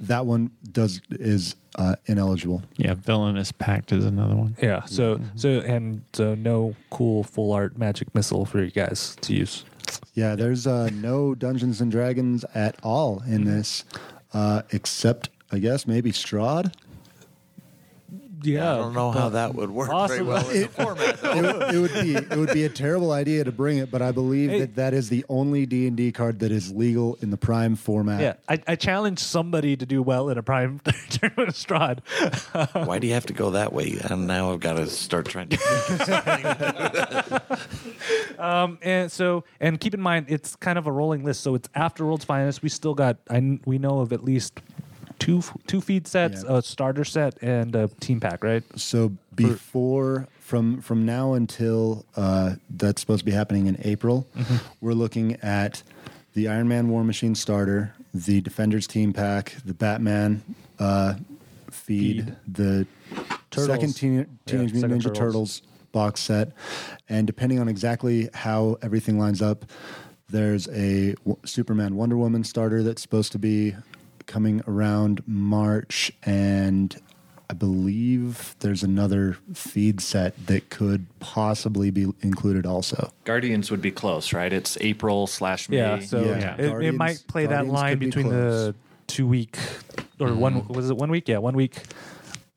[0.01, 2.63] that one does is uh, ineligible.
[2.77, 4.57] Yeah, Villainous Pact is another one.
[4.63, 4.85] Yeah.
[4.85, 5.37] So Mm-hmm.
[5.39, 9.65] so and so no cool full art magic missile for you guys to use.
[10.15, 13.85] Yeah, there's uh, no Dungeons and Dragons at all in this,
[14.35, 16.75] uh, except I guess maybe Strahd.
[18.43, 18.73] Yeah.
[18.73, 20.25] I don't know how that would work very Possibly.
[20.27, 21.21] well in the format.
[21.21, 21.33] Though.
[21.33, 24.01] it, would- it would be it would be a terrible idea to bring it, but
[24.03, 24.61] I believe Hey.
[24.61, 27.75] that that is the only D and D card that is legal in the Prime
[27.77, 28.21] format.
[28.21, 30.81] Yeah, I, I challenge somebody to do well in a prime
[31.11, 32.87] tournament of Strahd.
[32.87, 33.99] Why do you have to go that way?
[34.09, 37.43] And now I've got to start trying to.
[38.39, 41.41] Um, and so, and keep in mind, it's kind of a rolling list.
[41.41, 42.63] So it's after World's Finest.
[42.63, 44.61] We still got, I we know of at least
[45.19, 46.59] two two feed sets, Yeah.
[46.59, 48.63] a starter set, and a team pack, right?
[48.77, 54.57] So before from from now until uh, that's supposed to be happening in April, Mm-hmm.
[54.81, 55.83] we're looking at
[56.35, 60.43] the Iron Man War Machine starter, the Defenders team pack, the Batman
[60.79, 61.15] uh,
[61.71, 62.37] feed, Feed.
[62.47, 62.87] the
[63.51, 63.67] Turtles.
[63.67, 65.19] second teen, Teenage Yeah, Mutant Ninja Turtles.
[65.19, 65.63] Turtles
[65.93, 66.53] box set,
[67.09, 69.65] and depending on exactly how everything lines up,
[70.29, 73.75] there's a w- Superman Wonder Woman starter that's supposed to be
[74.29, 76.95] coming around March, and
[77.51, 83.11] I believe there's another feed set that could possibly be included also.
[83.25, 84.53] Guardians would be close, right?
[84.53, 85.79] It's April slash May.
[85.79, 85.99] Yeah.
[85.99, 86.55] So Yeah.
[86.57, 88.77] It, it might play that line could be between the
[89.09, 89.59] two week
[90.21, 90.73] or one mm-hmm.
[90.73, 91.29] was it one week?
[91.29, 91.83] Yeah, one week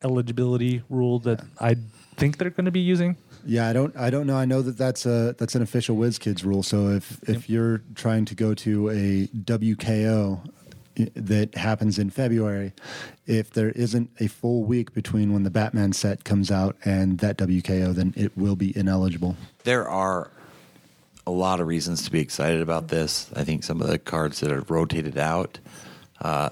[0.03, 1.77] eligibility rule that I
[2.17, 3.17] think they're going to be using.
[3.45, 3.95] Yeah, I don't.
[3.97, 4.37] I don't know.
[4.37, 6.61] I know that that's a that's an official WizKids rule.
[6.61, 10.49] So if if you're trying to go to a WKO i-
[11.15, 12.73] that happens in February,
[13.25, 17.37] if there isn't a full week between when the Batman set comes out and that
[17.37, 19.35] WKO, then it will be ineligible.
[19.63, 20.29] there are
[21.27, 23.29] a lot of reasons to be excited about this.
[23.35, 25.59] I think some of the cards that are rotated out
[26.19, 26.49] uh,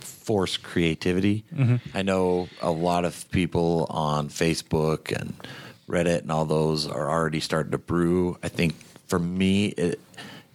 [0.00, 1.44] force creativity.
[1.94, 5.34] I know a lot of people on Facebook and
[5.88, 8.38] Reddit and all those are already starting to brew.
[8.42, 8.74] I think
[9.06, 10.00] for me, it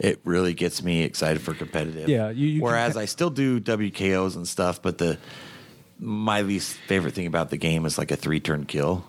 [0.04, 2.08] it really gets me excited for competitive.
[2.10, 5.18] Yeah, you- you Whereas ca- I still do WKOs and stuff, but the
[6.00, 9.06] my least favorite thing about the game is like a three turn kill,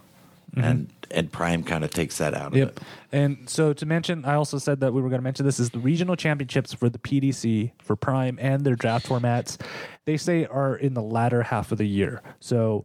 [0.55, 0.64] mm-hmm.
[0.64, 2.68] and and Prime kind of takes that out of Yep.
[2.68, 2.80] it.
[3.12, 5.70] And so to mention, I also said that we were going to mention this is
[5.70, 9.61] the regional championships for the PDC for Prime and their draft formats.
[10.07, 12.20] They say are in the latter half of the year.
[12.40, 12.84] So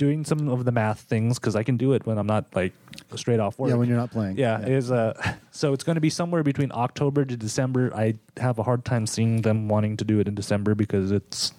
[0.00, 2.72] doing some of the math things because I can do it when I'm not like
[3.16, 3.68] straight off work.
[3.68, 4.38] Yeah, when you're not playing.
[4.38, 5.12] Yeah, is uh
[5.50, 7.94] so it's going to be somewhere between October to December.
[7.94, 11.52] I have a hard time seeing them wanting to do it in December because it's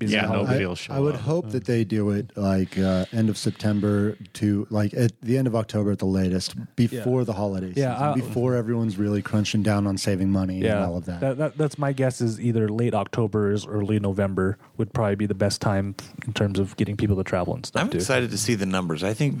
[0.00, 0.42] busy Yeah, holiday.
[0.42, 1.20] nobody I, will show I would up.
[1.20, 5.46] hope that they do it like uh, end of September to like at the end
[5.46, 7.74] of October at the latest, before the holidays.
[7.76, 11.38] Yeah, I- before everyone's really crunching down on saving money and all of that.
[11.38, 12.20] That, That's my guess.
[12.20, 15.94] Is either late October or early November would probably be the best time
[16.26, 17.82] in terms of getting people to travel and stuff.
[17.82, 17.98] I'm too.
[17.98, 19.04] excited to see the numbers.
[19.04, 19.36] I think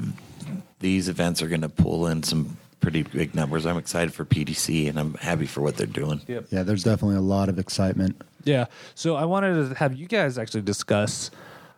[0.78, 3.66] these events are going to pull in some pretty big numbers.
[3.66, 6.20] I'm excited for PDC, and I'm happy for what they're doing.
[6.26, 6.46] Yep.
[6.50, 8.20] Yeah, there's definitely a lot of excitement.
[8.44, 8.66] Yeah.
[8.94, 11.30] So I wanted to have you guys actually discuss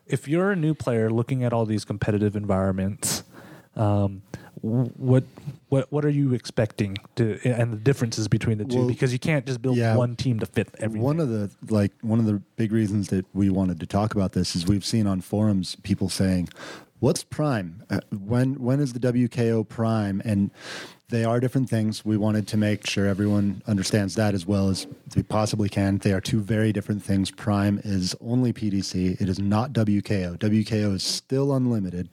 [0.07, 3.25] if you're a new player looking at all these competitive environments,
[3.77, 4.23] um,
[4.63, 5.25] what
[5.71, 9.19] what what are you expecting to and the differences between the two Well, because you
[9.19, 9.97] can't just build yeah.
[9.97, 11.03] one team to fit everything.
[11.03, 14.33] One of the like one of the big reasons that we wanted to talk about
[14.33, 16.49] this is we've seen on forums people saying,
[17.01, 17.83] "What's Prime?
[17.91, 20.51] Uh, when when is the WKO Prime?" And
[21.13, 22.07] they are different things.
[22.07, 25.99] We wanted to make sure everyone understands that as well as we possibly can.
[25.99, 27.31] They are two very different things.
[27.31, 29.21] Prime is only PDC.
[29.21, 30.39] It is not WKO.
[30.39, 32.09] WKO is still unlimited.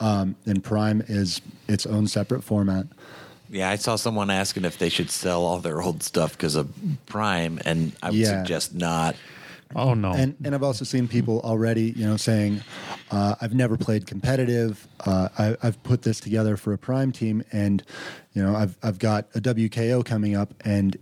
[0.00, 2.86] Um, and Prime is its own separate format.
[3.48, 6.70] Yeah, I saw someone asking if they should sell all their old stuff because of
[7.06, 8.42] Prime, and I would Yeah.
[8.42, 9.16] suggest not.
[9.76, 10.12] Oh no.
[10.12, 12.62] And and I've also seen people already, you know, saying,
[13.10, 14.86] uh, "I've never played competitive.
[15.06, 17.82] Uh, I, I've put this together for a prime team, and
[18.32, 20.96] you know, I've I've got a WKO coming up, and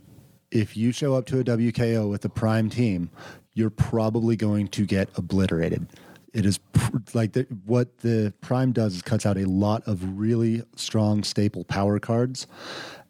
[0.50, 3.10] if you show up to a WKO with a prime team,
[3.54, 5.86] you're probably going to get obliterated."
[6.34, 10.18] It is pr- like the, what the prime does is cuts out a lot of
[10.18, 12.46] really strong staple power cards,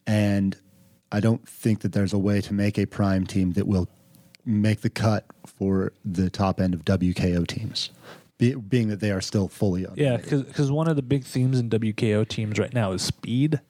[0.06, 0.56] and
[1.11, 3.88] I don't think that there's a way to make a prime team that will
[4.49, 7.90] make the cut for the top end of WKO teams,
[8.38, 9.94] be, being that they are still fully on.
[9.96, 13.61] yeah, because one of the big themes in WKO teams right now is speed,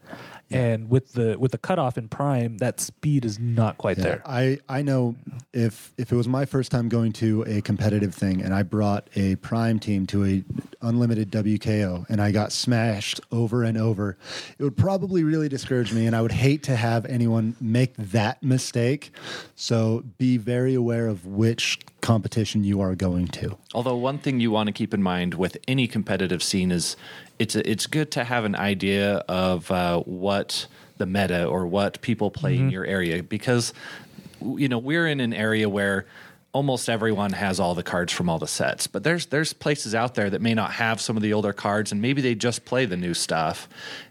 [0.50, 4.22] and with the with the cutoff in Prime, that speed is not quite Yeah, there.
[4.24, 5.16] I, I know
[5.52, 9.08] if if it was my first time going to a competitive thing and I brought
[9.14, 10.44] a prime team to a
[10.82, 14.16] unlimited WKO and I got smashed over and over,
[14.58, 18.42] it would probably really discourage me and I would hate to have anyone make that
[18.42, 19.12] mistake.
[19.54, 23.56] So be very aware of which competition you are going to.
[23.74, 26.96] Although one thing you want to keep in mind with any competitive scene is
[27.38, 30.66] it's it's good to have an idea of uh, what
[30.98, 33.72] the meta or what people play in your area because
[34.42, 36.06] you know we're in an area where
[36.52, 40.14] almost everyone has all the cards from all the sets but there's there's places out
[40.14, 42.86] there that may not have some of the older cards and maybe they just play
[42.86, 43.68] the new stuff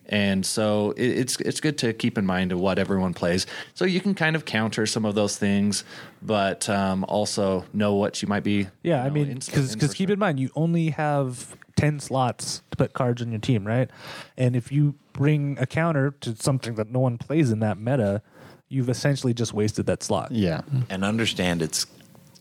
[0.10, 3.86] and so it, it's it's good to keep in mind of what everyone plays so
[3.86, 5.84] you can kind of counter some of those things
[6.22, 10.10] but um, also know what you might be Yeah, you I mean, in- because keep
[10.10, 13.90] in mind, you only have ten slots to put cards in your team, right?
[14.36, 18.24] And if you bring a counter to something that no one plays in that meta,
[18.68, 20.32] you've essentially just wasted that slot.
[20.32, 20.62] Yeah.
[20.90, 21.86] And understand it's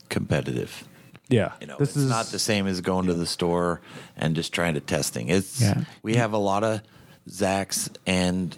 [0.09, 0.85] competitive.
[1.29, 3.81] Yeah, You know, this it's is not the same as going to the store
[4.17, 5.29] and just trying to test thing.
[5.29, 5.83] It's Yeah.
[6.03, 6.83] we have a lot of
[7.29, 8.57] Zacks, and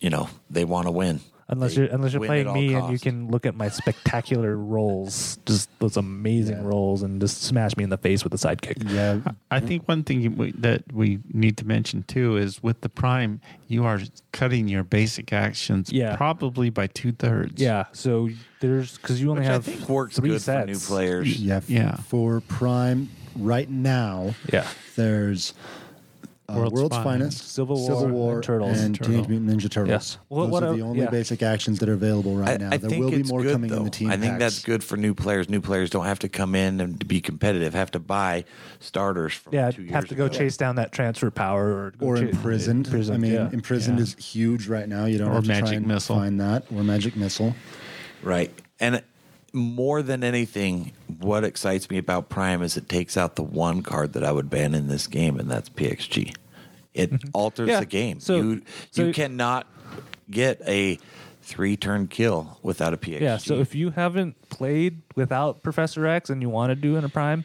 [0.00, 1.20] you know they want to win.
[1.48, 4.56] Unless you're unless you're playing at all me and you can look at my spectacular
[4.56, 6.64] rolls, just those amazing Yeah.
[6.66, 8.90] rolls, and just smash me in the face with a sidekick.
[8.92, 9.20] Yeah.
[9.50, 12.88] I think one thing you- we, that we need to mention too is with the
[12.88, 14.00] prime, you are
[14.32, 16.16] cutting your basic actions Yeah.
[16.16, 17.60] probably by two thirds.
[17.60, 18.28] Yeah, so
[18.60, 20.60] there's because you only Which I have think works three good sets.
[20.62, 21.40] for new players.
[21.40, 21.60] Yeah.
[21.66, 21.96] Yeah.
[21.96, 25.54] For prime right now, Yeah, there's
[26.50, 27.04] uh, World's World's, Finest,
[27.42, 28.80] Finest, Civil War, and Turtles.
[28.80, 29.12] and Turtle.
[29.12, 29.88] Teenage Mutant Ninja Turtles.
[29.90, 30.18] Yes.
[30.30, 31.10] Well, Those what are a- the only yeah.
[31.10, 32.70] basic actions that are available right now.
[32.70, 33.76] I, I there will be more good, coming though.
[33.78, 34.38] in the team I think packs.
[34.40, 35.50] that's good for new players.
[35.50, 37.74] New players don't have to come in and be competitive.
[37.74, 38.44] Have to buy
[38.80, 39.70] starters from yeah.
[39.70, 40.34] two years Have to go ago.
[40.38, 42.86] chase down that transfer power or go Or cha- imprisoned.
[42.86, 43.50] imprisoned, I mean, yeah.
[43.52, 44.04] imprisoned Yeah.
[44.04, 45.04] is huge right now.
[45.04, 46.16] You don't Or have to try Magic and Missile.
[46.16, 46.64] find that.
[46.74, 47.54] Or magic missile.
[48.22, 48.50] Right.
[48.80, 49.02] And
[49.52, 54.12] more than anything, what excites me about Prime is it takes out the one card
[54.12, 56.34] that I would ban in this game, and that's PXG.
[56.94, 57.70] It alters Mm-hmm.
[57.70, 57.80] Yeah.
[57.80, 58.20] the game.
[58.20, 59.66] So- you so- you cannot
[60.30, 60.98] get a
[61.42, 63.20] three turn kill without a PXG.
[63.22, 67.04] Yeah, so if you haven't played without Professor X and you want to do in
[67.04, 67.44] a prime,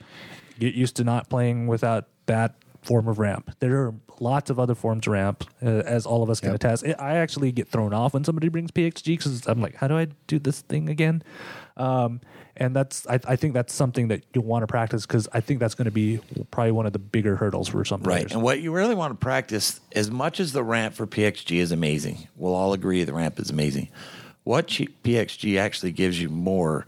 [0.60, 3.56] get used to not playing without that form of ramp.
[3.60, 6.56] There are lots of other forms of ramp, uh, as all of us can Yep.
[6.56, 6.86] attest.
[6.86, 9.98] I I actually get thrown off when somebody brings PXG because I'm like, how do
[9.98, 11.24] I do this thing again?
[11.76, 12.22] Um,
[12.56, 15.60] and that's I, I think that's something that you'll want to practice because I think
[15.60, 16.20] that's going to be
[16.52, 18.32] probably one of the bigger hurdles for some Right.
[18.32, 21.72] And what you really want to practice, as much as the ramp for PXG is
[21.72, 23.90] amazing, we'll all agree the ramp is amazing.
[24.44, 26.86] What PXG actually gives you more,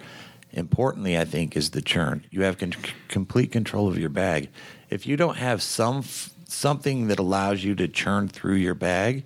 [0.52, 2.26] importantly, I think, is the churn.
[2.30, 2.74] You have con-
[3.08, 4.50] complete control of your bag.
[4.90, 9.24] If you don't have some f- something that allows you to churn through your bag,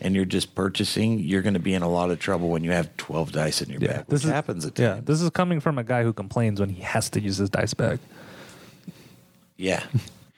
[0.00, 2.70] and you're just purchasing, you're going to be in a lot of trouble when you
[2.70, 4.94] have 12 dice in your bag, This is, happens at yeah.
[4.94, 5.04] times.
[5.06, 7.74] This is coming from a guy who complains when he has to use his dice
[7.74, 7.98] bag.
[9.56, 9.82] Yeah.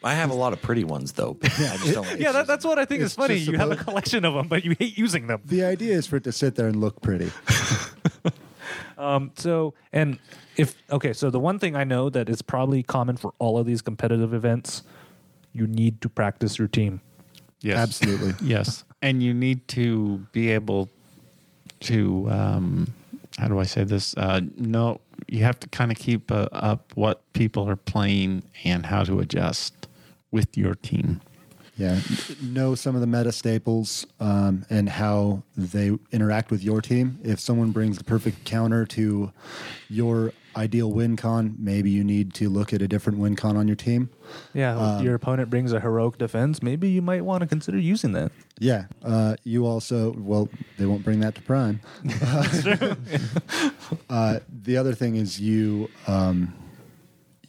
[0.02, 1.36] I have a lot of pretty ones, though.
[1.42, 3.36] I just don't like Yeah, that, that's what I think is funny.
[3.36, 5.42] You have a collection of them, but you hate using them.
[5.44, 7.30] The idea is for it to sit there and look pretty.
[9.00, 10.18] Um, so, and
[10.56, 13.66] if okay, so the one thing I know that is probably common for all of
[13.66, 14.82] these competitive events,
[15.54, 17.00] you need to practice your team.
[17.62, 17.78] Yes.
[17.78, 18.34] Absolutely.
[18.46, 18.84] Yes.
[19.02, 20.88] And you need to be able
[21.80, 22.92] to um,
[23.38, 24.14] how do I say this?
[24.16, 28.86] Uh, no, you have to kind of keep uh, up what people are playing and
[28.86, 29.88] how to adjust
[30.30, 31.20] with your team.
[31.76, 31.98] Yeah,
[32.42, 37.18] know some of the meta staples um, and how they interact with your team.
[37.24, 39.32] If someone brings the perfect counter to
[39.88, 43.66] your ideal win con, maybe you need to look at a different win con on
[43.66, 44.10] your team.
[44.54, 46.62] Yeah, Um, your opponent brings a heroic defense.
[46.62, 48.32] Maybe you might want to consider using that.
[48.58, 51.80] Yeah, uh, you also well, they won't bring that to Prime.
[54.10, 56.54] uh, the other thing is you um,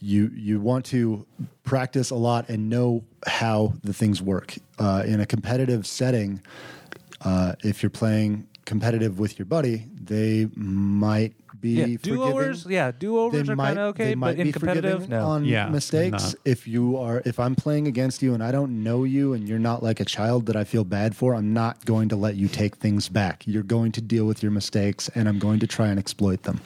[0.00, 1.26] you you want to
[1.64, 6.40] practice a lot and know how the things work uh, in a competitive setting.
[7.24, 12.62] Uh, if you're playing competitive with your buddy, they might be Yeah, do overs.
[12.62, 12.72] forgiving.
[12.76, 15.10] Yeah, do overs They are kind of okay, they but might in be competitive, forgiving
[15.10, 15.26] no.
[15.26, 16.10] on Yeah, mistakes.
[16.24, 16.34] not.
[16.44, 19.58] If you are, if I'm playing against you and I don't know you and you're
[19.60, 22.48] not like a child that I feel bad for, I'm not going to let you
[22.48, 23.44] take things back.
[23.46, 26.60] You're going to deal with your mistakes, and I'm going to try and exploit them.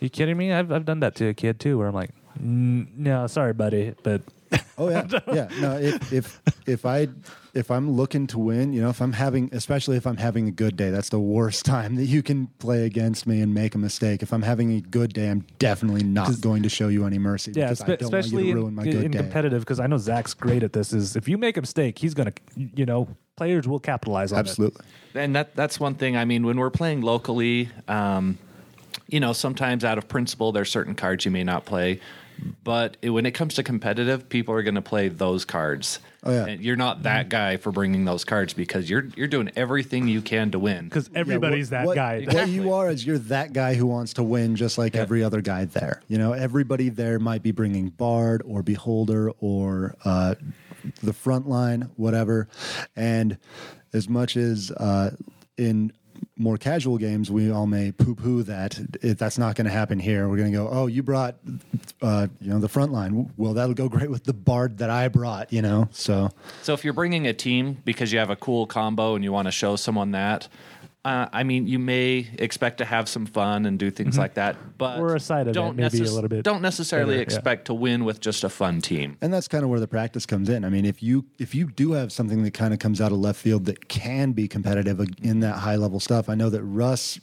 [0.00, 0.52] you kidding me?
[0.52, 2.10] I've I've done that to a kid too, where I'm like,
[2.42, 4.22] "Mm, no, sorry, buddy, but
[4.78, 5.48] Oh yeah, yeah.
[5.60, 7.08] No, if if if I
[7.54, 10.50] if I'm looking to win, you know, if I'm having, especially if I'm having a
[10.50, 13.78] good day, that's the worst time that you can play against me and make a
[13.78, 14.22] mistake.
[14.22, 17.52] If I'm having a good day, I'm definitely not going to show you any mercy.
[17.54, 19.10] yeah, because spe- I don't want you especially to in, ruin my in, good in
[19.10, 19.18] day.
[19.18, 20.92] competitive, because I know Zach's great at this.
[20.92, 24.40] Is if you make a mistake, he's gonna, you know, players will capitalize on it.
[24.40, 24.84] Absolutely.
[25.14, 26.16] and that that's one thing.
[26.16, 28.38] I mean, when we're playing locally, um,
[29.08, 32.00] you know, sometimes out of principle, there's certain cards you may not play.
[32.62, 35.98] But it, when it comes to competitive, people are going to play those cards.
[36.22, 36.44] Oh, yeah.
[36.46, 40.20] and you're not that guy for bringing those cards because you're you're doing everything you
[40.20, 40.84] can to win.
[40.84, 42.24] Because Yeah, everybody's what- that what, guy.
[42.30, 45.40] What you are is you're that guy who wants to win, just like every other
[45.40, 46.02] guy there.
[46.08, 50.34] You know, everybody there might be bringing Bard or Beholder or uh,
[51.02, 52.48] the front line, whatever.
[52.94, 53.38] And
[53.94, 55.12] as much as uh,
[55.56, 55.92] in
[56.40, 60.28] more casual games, we all may poo-poo that it, that's not going to happen here.
[60.28, 61.36] We're going to go, oh, you brought,
[62.02, 63.30] uh, you know, the front line.
[63.36, 65.52] Well, that'll go great with the Bard that I brought.
[65.52, 66.30] You know, so
[66.62, 69.46] So if you're bringing a team because you have a cool combo and you want
[69.46, 70.48] to show someone that,
[71.04, 74.56] uh, I mean, you may expect to have some fun and do things like that,
[74.76, 77.22] but Or a side event, don't maybe a little bit Don't necessarily better, yeah.
[77.22, 79.16] expect to win with just a fun team.
[79.22, 80.64] and that's kind of where the practice comes in.
[80.64, 83.18] I mean, if you if you do have something that kind of comes out of
[83.18, 87.18] left field that can be competitive in that high level stuff, I know that Russ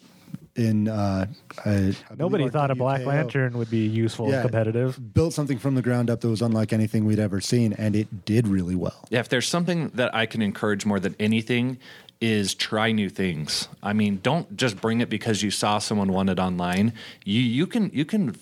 [0.55, 1.28] in uh,
[1.65, 4.41] I, I Nobody thought a Black WKO Lantern would be useful Yeah.
[4.41, 4.99] competitive.
[5.13, 8.25] built something from the ground up that was unlike anything we'd ever seen, and it
[8.25, 9.05] did really well.
[9.11, 11.78] Yeah, if there's something that I can encourage more than anything
[12.20, 13.68] is try new things.
[13.84, 16.93] I mean, don't just bring it because you saw someone want it online.
[17.24, 18.36] You you can you can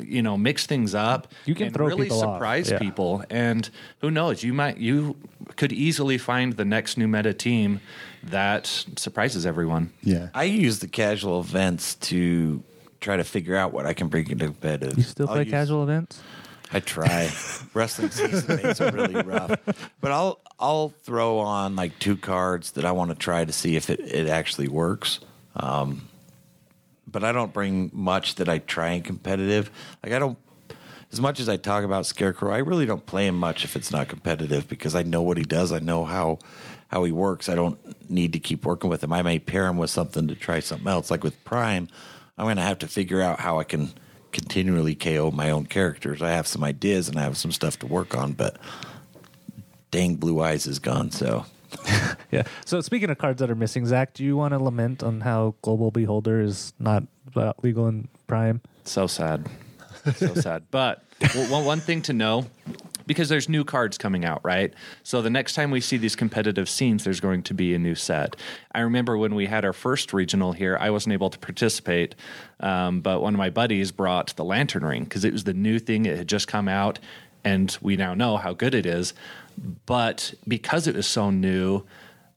[0.00, 1.32] you know mix things up.
[1.44, 2.78] You can and throw really people off, surprise yeah.
[2.78, 3.68] people, and
[4.00, 4.42] who knows?
[4.42, 5.16] You might you
[5.56, 7.80] could easily find the next new meta team
[8.24, 9.92] that surprises everyone.
[10.02, 12.62] Yeah, I use the casual events to
[13.00, 14.96] try to figure out what I can bring into competitive.
[14.96, 16.20] You still I'll play use- casual events?
[16.72, 17.30] I try.
[17.74, 19.58] Wrestling season makes it really rough,
[20.00, 23.76] but I'll I'll throw on like two cards that I want to try to see
[23.76, 25.20] if it, it actually works.
[25.54, 26.08] Um,
[27.06, 29.70] but I don't bring much that I try in competitive.
[30.02, 30.38] Like I don't.
[31.12, 33.92] As much as I talk about Scarecrow, I really don't play him much if it's
[33.92, 35.72] not competitive because I know what he does.
[35.72, 36.40] I know how
[36.88, 37.48] how he works.
[37.48, 37.78] I don't
[38.10, 39.12] need to keep working with him.
[39.12, 41.10] I may pair him with something to try something else.
[41.10, 41.88] Like with Prime,
[42.36, 43.92] I'm going to have to figure out how I can
[44.36, 46.20] continually KO my own characters.
[46.20, 48.58] I have some ideas and I have some stuff to work on, but
[49.90, 51.10] dang, Blue Eyes is gone.
[51.10, 51.46] So
[52.30, 52.42] Yeah.
[52.66, 55.54] So speaking of cards that are missing, Zach, do you want to lament on how
[55.62, 58.60] Global Beholder is not uh, legal in Prime?
[58.84, 59.48] So sad.
[60.16, 60.64] So sad.
[60.70, 61.02] But
[61.34, 62.46] well, one, one thing to know
[63.06, 64.74] because there's new cards coming out, right?
[65.02, 67.94] So the next time we see these competitive scenes, there's going to be a new
[67.94, 68.36] set.
[68.72, 72.14] I remember when we had our first regional here, I wasn't able to participate,
[72.60, 75.78] um, but one of my buddies brought the Lantern Ring because it was the new
[75.78, 76.06] thing.
[76.06, 76.98] It had just come out,
[77.44, 79.14] and we now know how good it is.
[79.86, 81.84] But because it was so new,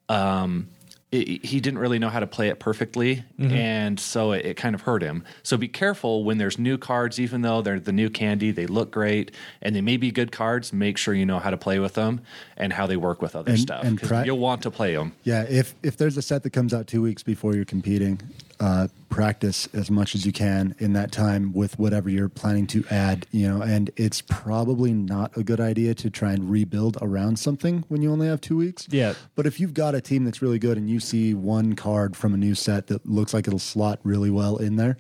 [0.08, 0.70] um,
[1.12, 3.52] it, he didn't really know how to play it perfectly, mm-hmm.
[3.52, 5.24] and so it, it kind of hurt him.
[5.44, 8.92] So be careful when there's new cards, even though they're the new candy, they look
[8.92, 9.32] great
[9.62, 10.72] and they may be good cards.
[10.72, 12.22] Make sure you know how to play with them
[12.58, 13.84] and how they work with other And- stuff.
[13.84, 15.14] and pri- you'll want to play them.
[15.24, 18.20] Yeah, if if there's a set that comes out two weeks before you're competing,
[18.60, 22.84] uh, practice as much as you can in that time with whatever you're planning to
[22.90, 23.26] add.
[23.32, 27.84] You know, and it's probably not a good idea to try and rebuild around something
[27.88, 28.88] when you only have two weeks.
[28.90, 29.14] Yeah.
[29.36, 32.34] But if you've got a team that's really good and you see one card from
[32.34, 34.98] a new set that looks like it'll slot really well in there.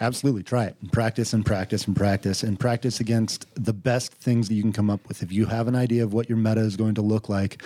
[0.00, 4.48] Absolutely, try it and practice and practice and practice and practice against the best things
[4.48, 5.22] that you can come up with.
[5.22, 7.62] If you have an idea of what your meta is going to look like,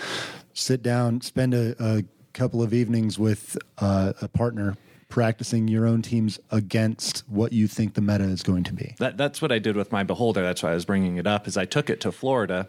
[0.53, 2.03] sit down, spend a, a
[2.33, 4.75] couple of evenings with uh, a partner
[5.09, 8.93] practicing your own teams against what you think the meta is going to be.
[8.99, 10.41] That, that's what I did with my beholder.
[10.41, 11.47] That's why I was bringing it up.
[11.47, 12.67] Is I took it to Florida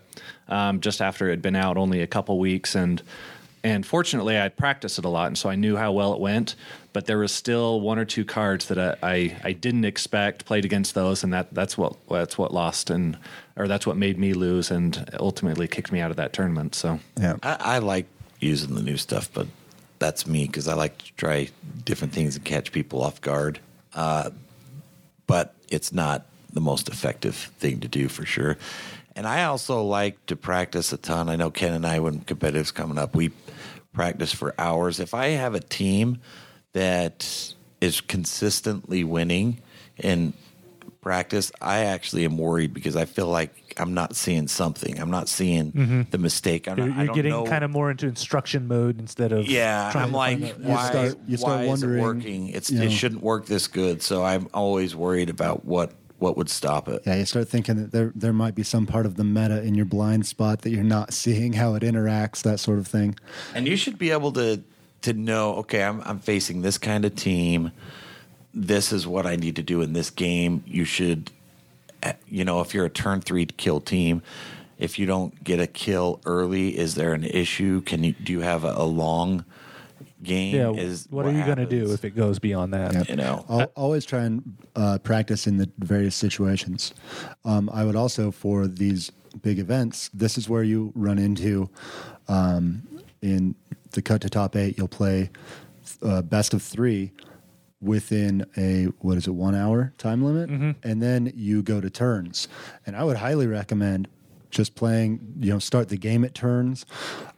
[0.48, 3.02] um, just after it had been out only a couple weeks, and
[3.64, 6.54] and fortunately I'd practiced it a lot, and so I knew how well it went.
[6.92, 10.46] But there was still one or two cards that I, I, I didn't expect.
[10.46, 13.18] Played against those, and that that's what that's what lost and
[13.56, 16.76] or that's what made me lose, and ultimately kicked me out of that tournament.
[16.76, 17.36] So Yeah.
[17.42, 18.06] I, I like
[18.40, 19.48] using the new stuff, but
[19.98, 21.48] that's me because I like to try
[21.84, 23.60] different things and catch people off guard.
[23.94, 24.30] Uh,
[25.26, 28.56] but it's not the most effective thing to do for sure.
[29.14, 31.28] And I also like to practice a ton.
[31.28, 33.32] I know Ken and I, when competitive's coming up, we
[33.92, 35.00] practice for hours.
[35.00, 36.18] If I have a team
[36.72, 39.60] that is consistently winning
[39.96, 40.32] in
[41.08, 45.00] practice, I actually am worried because I feel like I'm not seeing something.
[45.00, 46.02] I'm not seeing mm-hmm.
[46.10, 46.68] the mistake.
[46.68, 47.46] I'm You're, not, I you're don't getting know.
[47.46, 50.68] kind of more into instruction mode instead of Yeah, trying I'm to like, find a-
[50.68, 52.48] You why, start- you start why wondering, is it working?
[52.48, 54.02] It's you know- it shouldn't work this good.
[54.02, 57.00] So I'm always worried about what what would stop it.
[57.06, 59.74] Yeah, you start thinking that there there might be some part of the meta in
[59.74, 63.16] your blind spot that you're not seeing how it interacts, that sort of thing.
[63.54, 64.62] And you should be able to
[65.02, 67.70] to know, okay, I'm I'm facing this kind of team.
[68.54, 70.64] This is what I need to do in this game.
[70.66, 71.30] You should,
[72.02, 74.22] uh, you know, if you're a turn three kill team,
[74.78, 77.80] if you don't get a kill early, is there an issue?
[77.82, 79.44] Can you do you have a, a long
[80.22, 80.54] game?
[80.54, 80.70] yeah.
[80.70, 82.94] is what, are you going to do if it goes beyond that?
[82.94, 83.08] Yep.
[83.08, 83.44] you know?
[83.48, 86.94] I'll always try and uh, practice in the various situations.
[87.44, 89.10] Um, I would also, for these
[89.42, 91.70] big events, this is where you run into
[92.28, 92.82] um,
[93.22, 93.54] in
[93.92, 95.30] the cut to top eight, you'll play
[96.02, 97.12] uh, best of three
[97.80, 100.76] within a what is it one hour time limit?
[100.82, 102.48] And then you go to turns.
[102.86, 104.08] And i would highly recommend
[104.50, 106.86] just playing you know start the game at turns.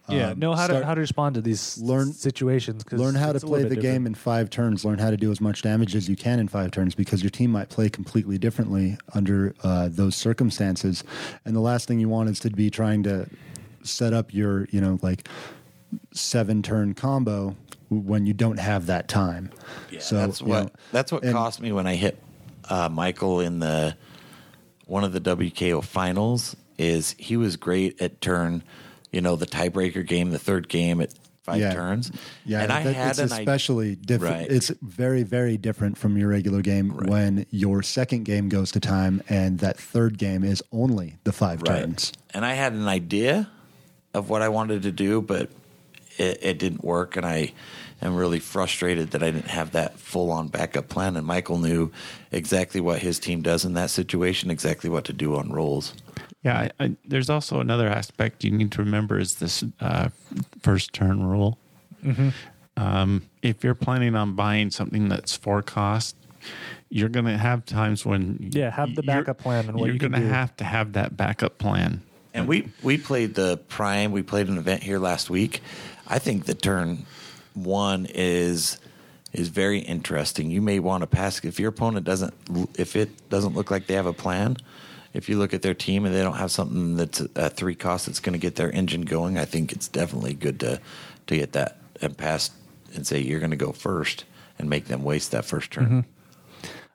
[0.09, 2.85] Yeah, Um, know how to how to respond to these learn- situations.
[2.93, 4.85] learn how to it's a little play the bit game in five turns.
[4.85, 7.31] Learn how to do as much damage as you can in five turns because your
[7.31, 11.03] team might play completely differently under uh, those circumstances.
[11.45, 13.29] And the last thing you want is to be trying to
[13.83, 15.29] set up your you know like
[16.13, 17.57] seven turn combo
[17.89, 19.51] when you don't have that time
[19.99, 22.23] so that's what know, that's what and- cost me when I hit
[22.69, 23.97] uh, Michael in the
[24.87, 26.57] one of the WKO finals.
[26.79, 28.63] Is he was great at turn,
[29.13, 31.13] you know, the tiebreaker game, the third game at
[31.43, 31.75] five Yeah.
[31.75, 32.11] turns.
[32.47, 34.37] Yeah, and I that- had it's an especially different.
[34.37, 34.51] Right.
[34.51, 39.21] It's very, very different from your regular game when your second game goes to time
[39.29, 42.13] and that third game is only the five turns.
[42.33, 43.51] And I had an idea
[44.15, 45.51] of what I wanted to do, but
[46.21, 47.17] it, it didn't work.
[47.17, 47.53] And I
[48.03, 51.17] am really frustrated that I didn't have that full on backup plan.
[51.17, 51.91] And Michael knew
[52.31, 55.95] exactly what his team does in that situation, exactly what to do on rolls.
[56.43, 60.09] Yeah, I, I, there's also another aspect you need to remember is this uh,
[60.63, 61.59] first turn rule.
[62.77, 66.17] Um, if you're planning on buying something that's four cost,
[66.89, 69.95] you're going to have times when Yeah, have the you're- backup plan and what you're
[69.95, 72.01] you gonna have to have that backup plan.
[72.33, 74.13] And we we played the prime.
[74.13, 75.61] We played an event here last week.
[76.11, 77.07] I think the turn
[77.55, 78.79] one is
[79.33, 80.51] is very interesting.
[80.51, 82.35] You may want to pass if your opponent doesn't
[82.75, 84.57] if it doesn't look like they have a plan.
[85.13, 88.07] If you look at their team and they don't have something that's a three cost
[88.07, 90.81] that's going to get their engine going, I think it's definitely good to
[91.29, 92.51] to get that and pass
[92.95, 94.25] and say you're going to go first
[94.59, 95.85] and make them waste that first turn.
[95.85, 96.01] Mm-hmm.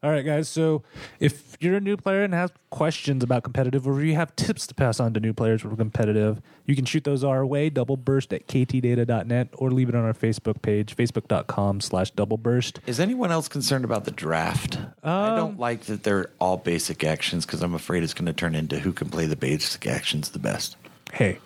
[0.06, 0.48] All right, guys.
[0.48, 0.84] So
[1.20, 4.68] if you're a new player and have questions about competitive, or if you have tips
[4.68, 7.72] to pass on to new players who are competitive, you can shoot those our way,
[7.72, 12.82] double burst at ktdata.net, or leave it on our Facebook page, facebook.com slash double burst.
[12.86, 14.78] Is anyone else concerned about the draft?
[15.04, 18.34] I don't um, like that they're all basic actions because I'm afraid it's going to
[18.34, 20.78] turn into who can play the basic actions the best.
[21.14, 21.40] Hey,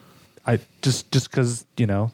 [0.45, 2.11] I just just because, you know,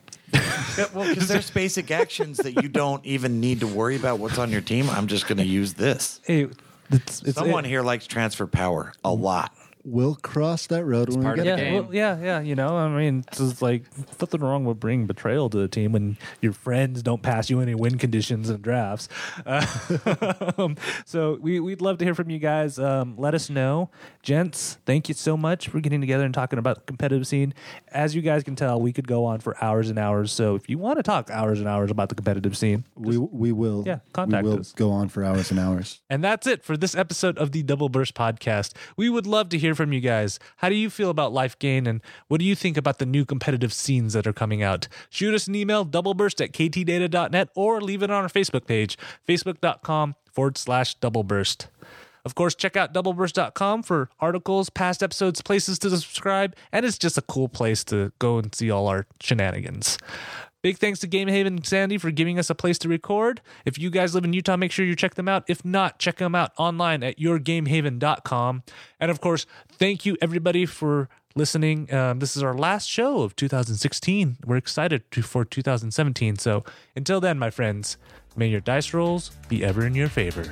[0.93, 4.51] well, because there's basic actions that you don't even need to worry about what's on
[4.51, 4.89] your team.
[4.89, 6.19] I'm just going to use this.
[6.25, 6.47] hey,
[6.91, 9.51] it's, it's Someone it- here likes transfer power a lot.
[9.87, 11.55] We'll cross that road when we part get of there.
[11.57, 11.83] the Yeah, game.
[11.85, 12.39] well, yeah, yeah.
[12.39, 13.83] You know, I mean, it's like
[14.19, 17.75] nothing wrong with bringing betrayal to the team when your friends don't pass you any
[17.75, 19.07] win conditions and drafts.
[19.45, 19.63] Uh,
[21.05, 22.79] so we we'd love to hear from you guys.
[22.79, 23.89] Um, let us know,
[24.23, 24.77] gents.
[24.85, 27.53] Thank you so much for getting together and talking about the competitive scene.
[27.89, 30.31] As you guys can tell, we could go on for hours and hours.
[30.31, 33.51] So if you want to talk hours and hours about the competitive scene, We, we
[33.51, 33.83] will.
[33.85, 34.71] Yeah, contact we will us.
[34.73, 36.01] go on for hours and hours.
[36.09, 38.73] And that's it for this episode of the Double Burst Podcast.
[38.97, 40.39] We would love to from you guys.
[40.57, 43.25] How do you feel about Life Gain and what do you think about the new
[43.25, 44.87] competitive scenes that are coming out?
[45.09, 48.97] Shoot us an email, doubleburst at ktdata.net, or leave it on our Facebook page,
[49.27, 51.67] facebook.com forward slash doubleburst.
[52.25, 57.19] Of course, check out doubleburst.com for articles, past episodes, places to subscribe, and it's just
[57.19, 59.99] a cool place to go and see all our shenanigans.
[60.65, 63.39] Big thanks to Game Haven Sandy for giving us a place to record.
[63.65, 65.43] If you guys live in Utah, make sure you check them out.
[65.47, 68.63] If not, check them out online at yourgamehaven.com.
[68.99, 71.93] And of course, thank you everybody for listening.
[71.93, 74.37] Um, this is our last show of 2016.
[74.43, 76.37] We're excited to, for 2017.
[76.37, 76.63] So
[76.95, 77.97] until then, my friends,
[78.35, 80.51] may your dice rolls be ever in your favor.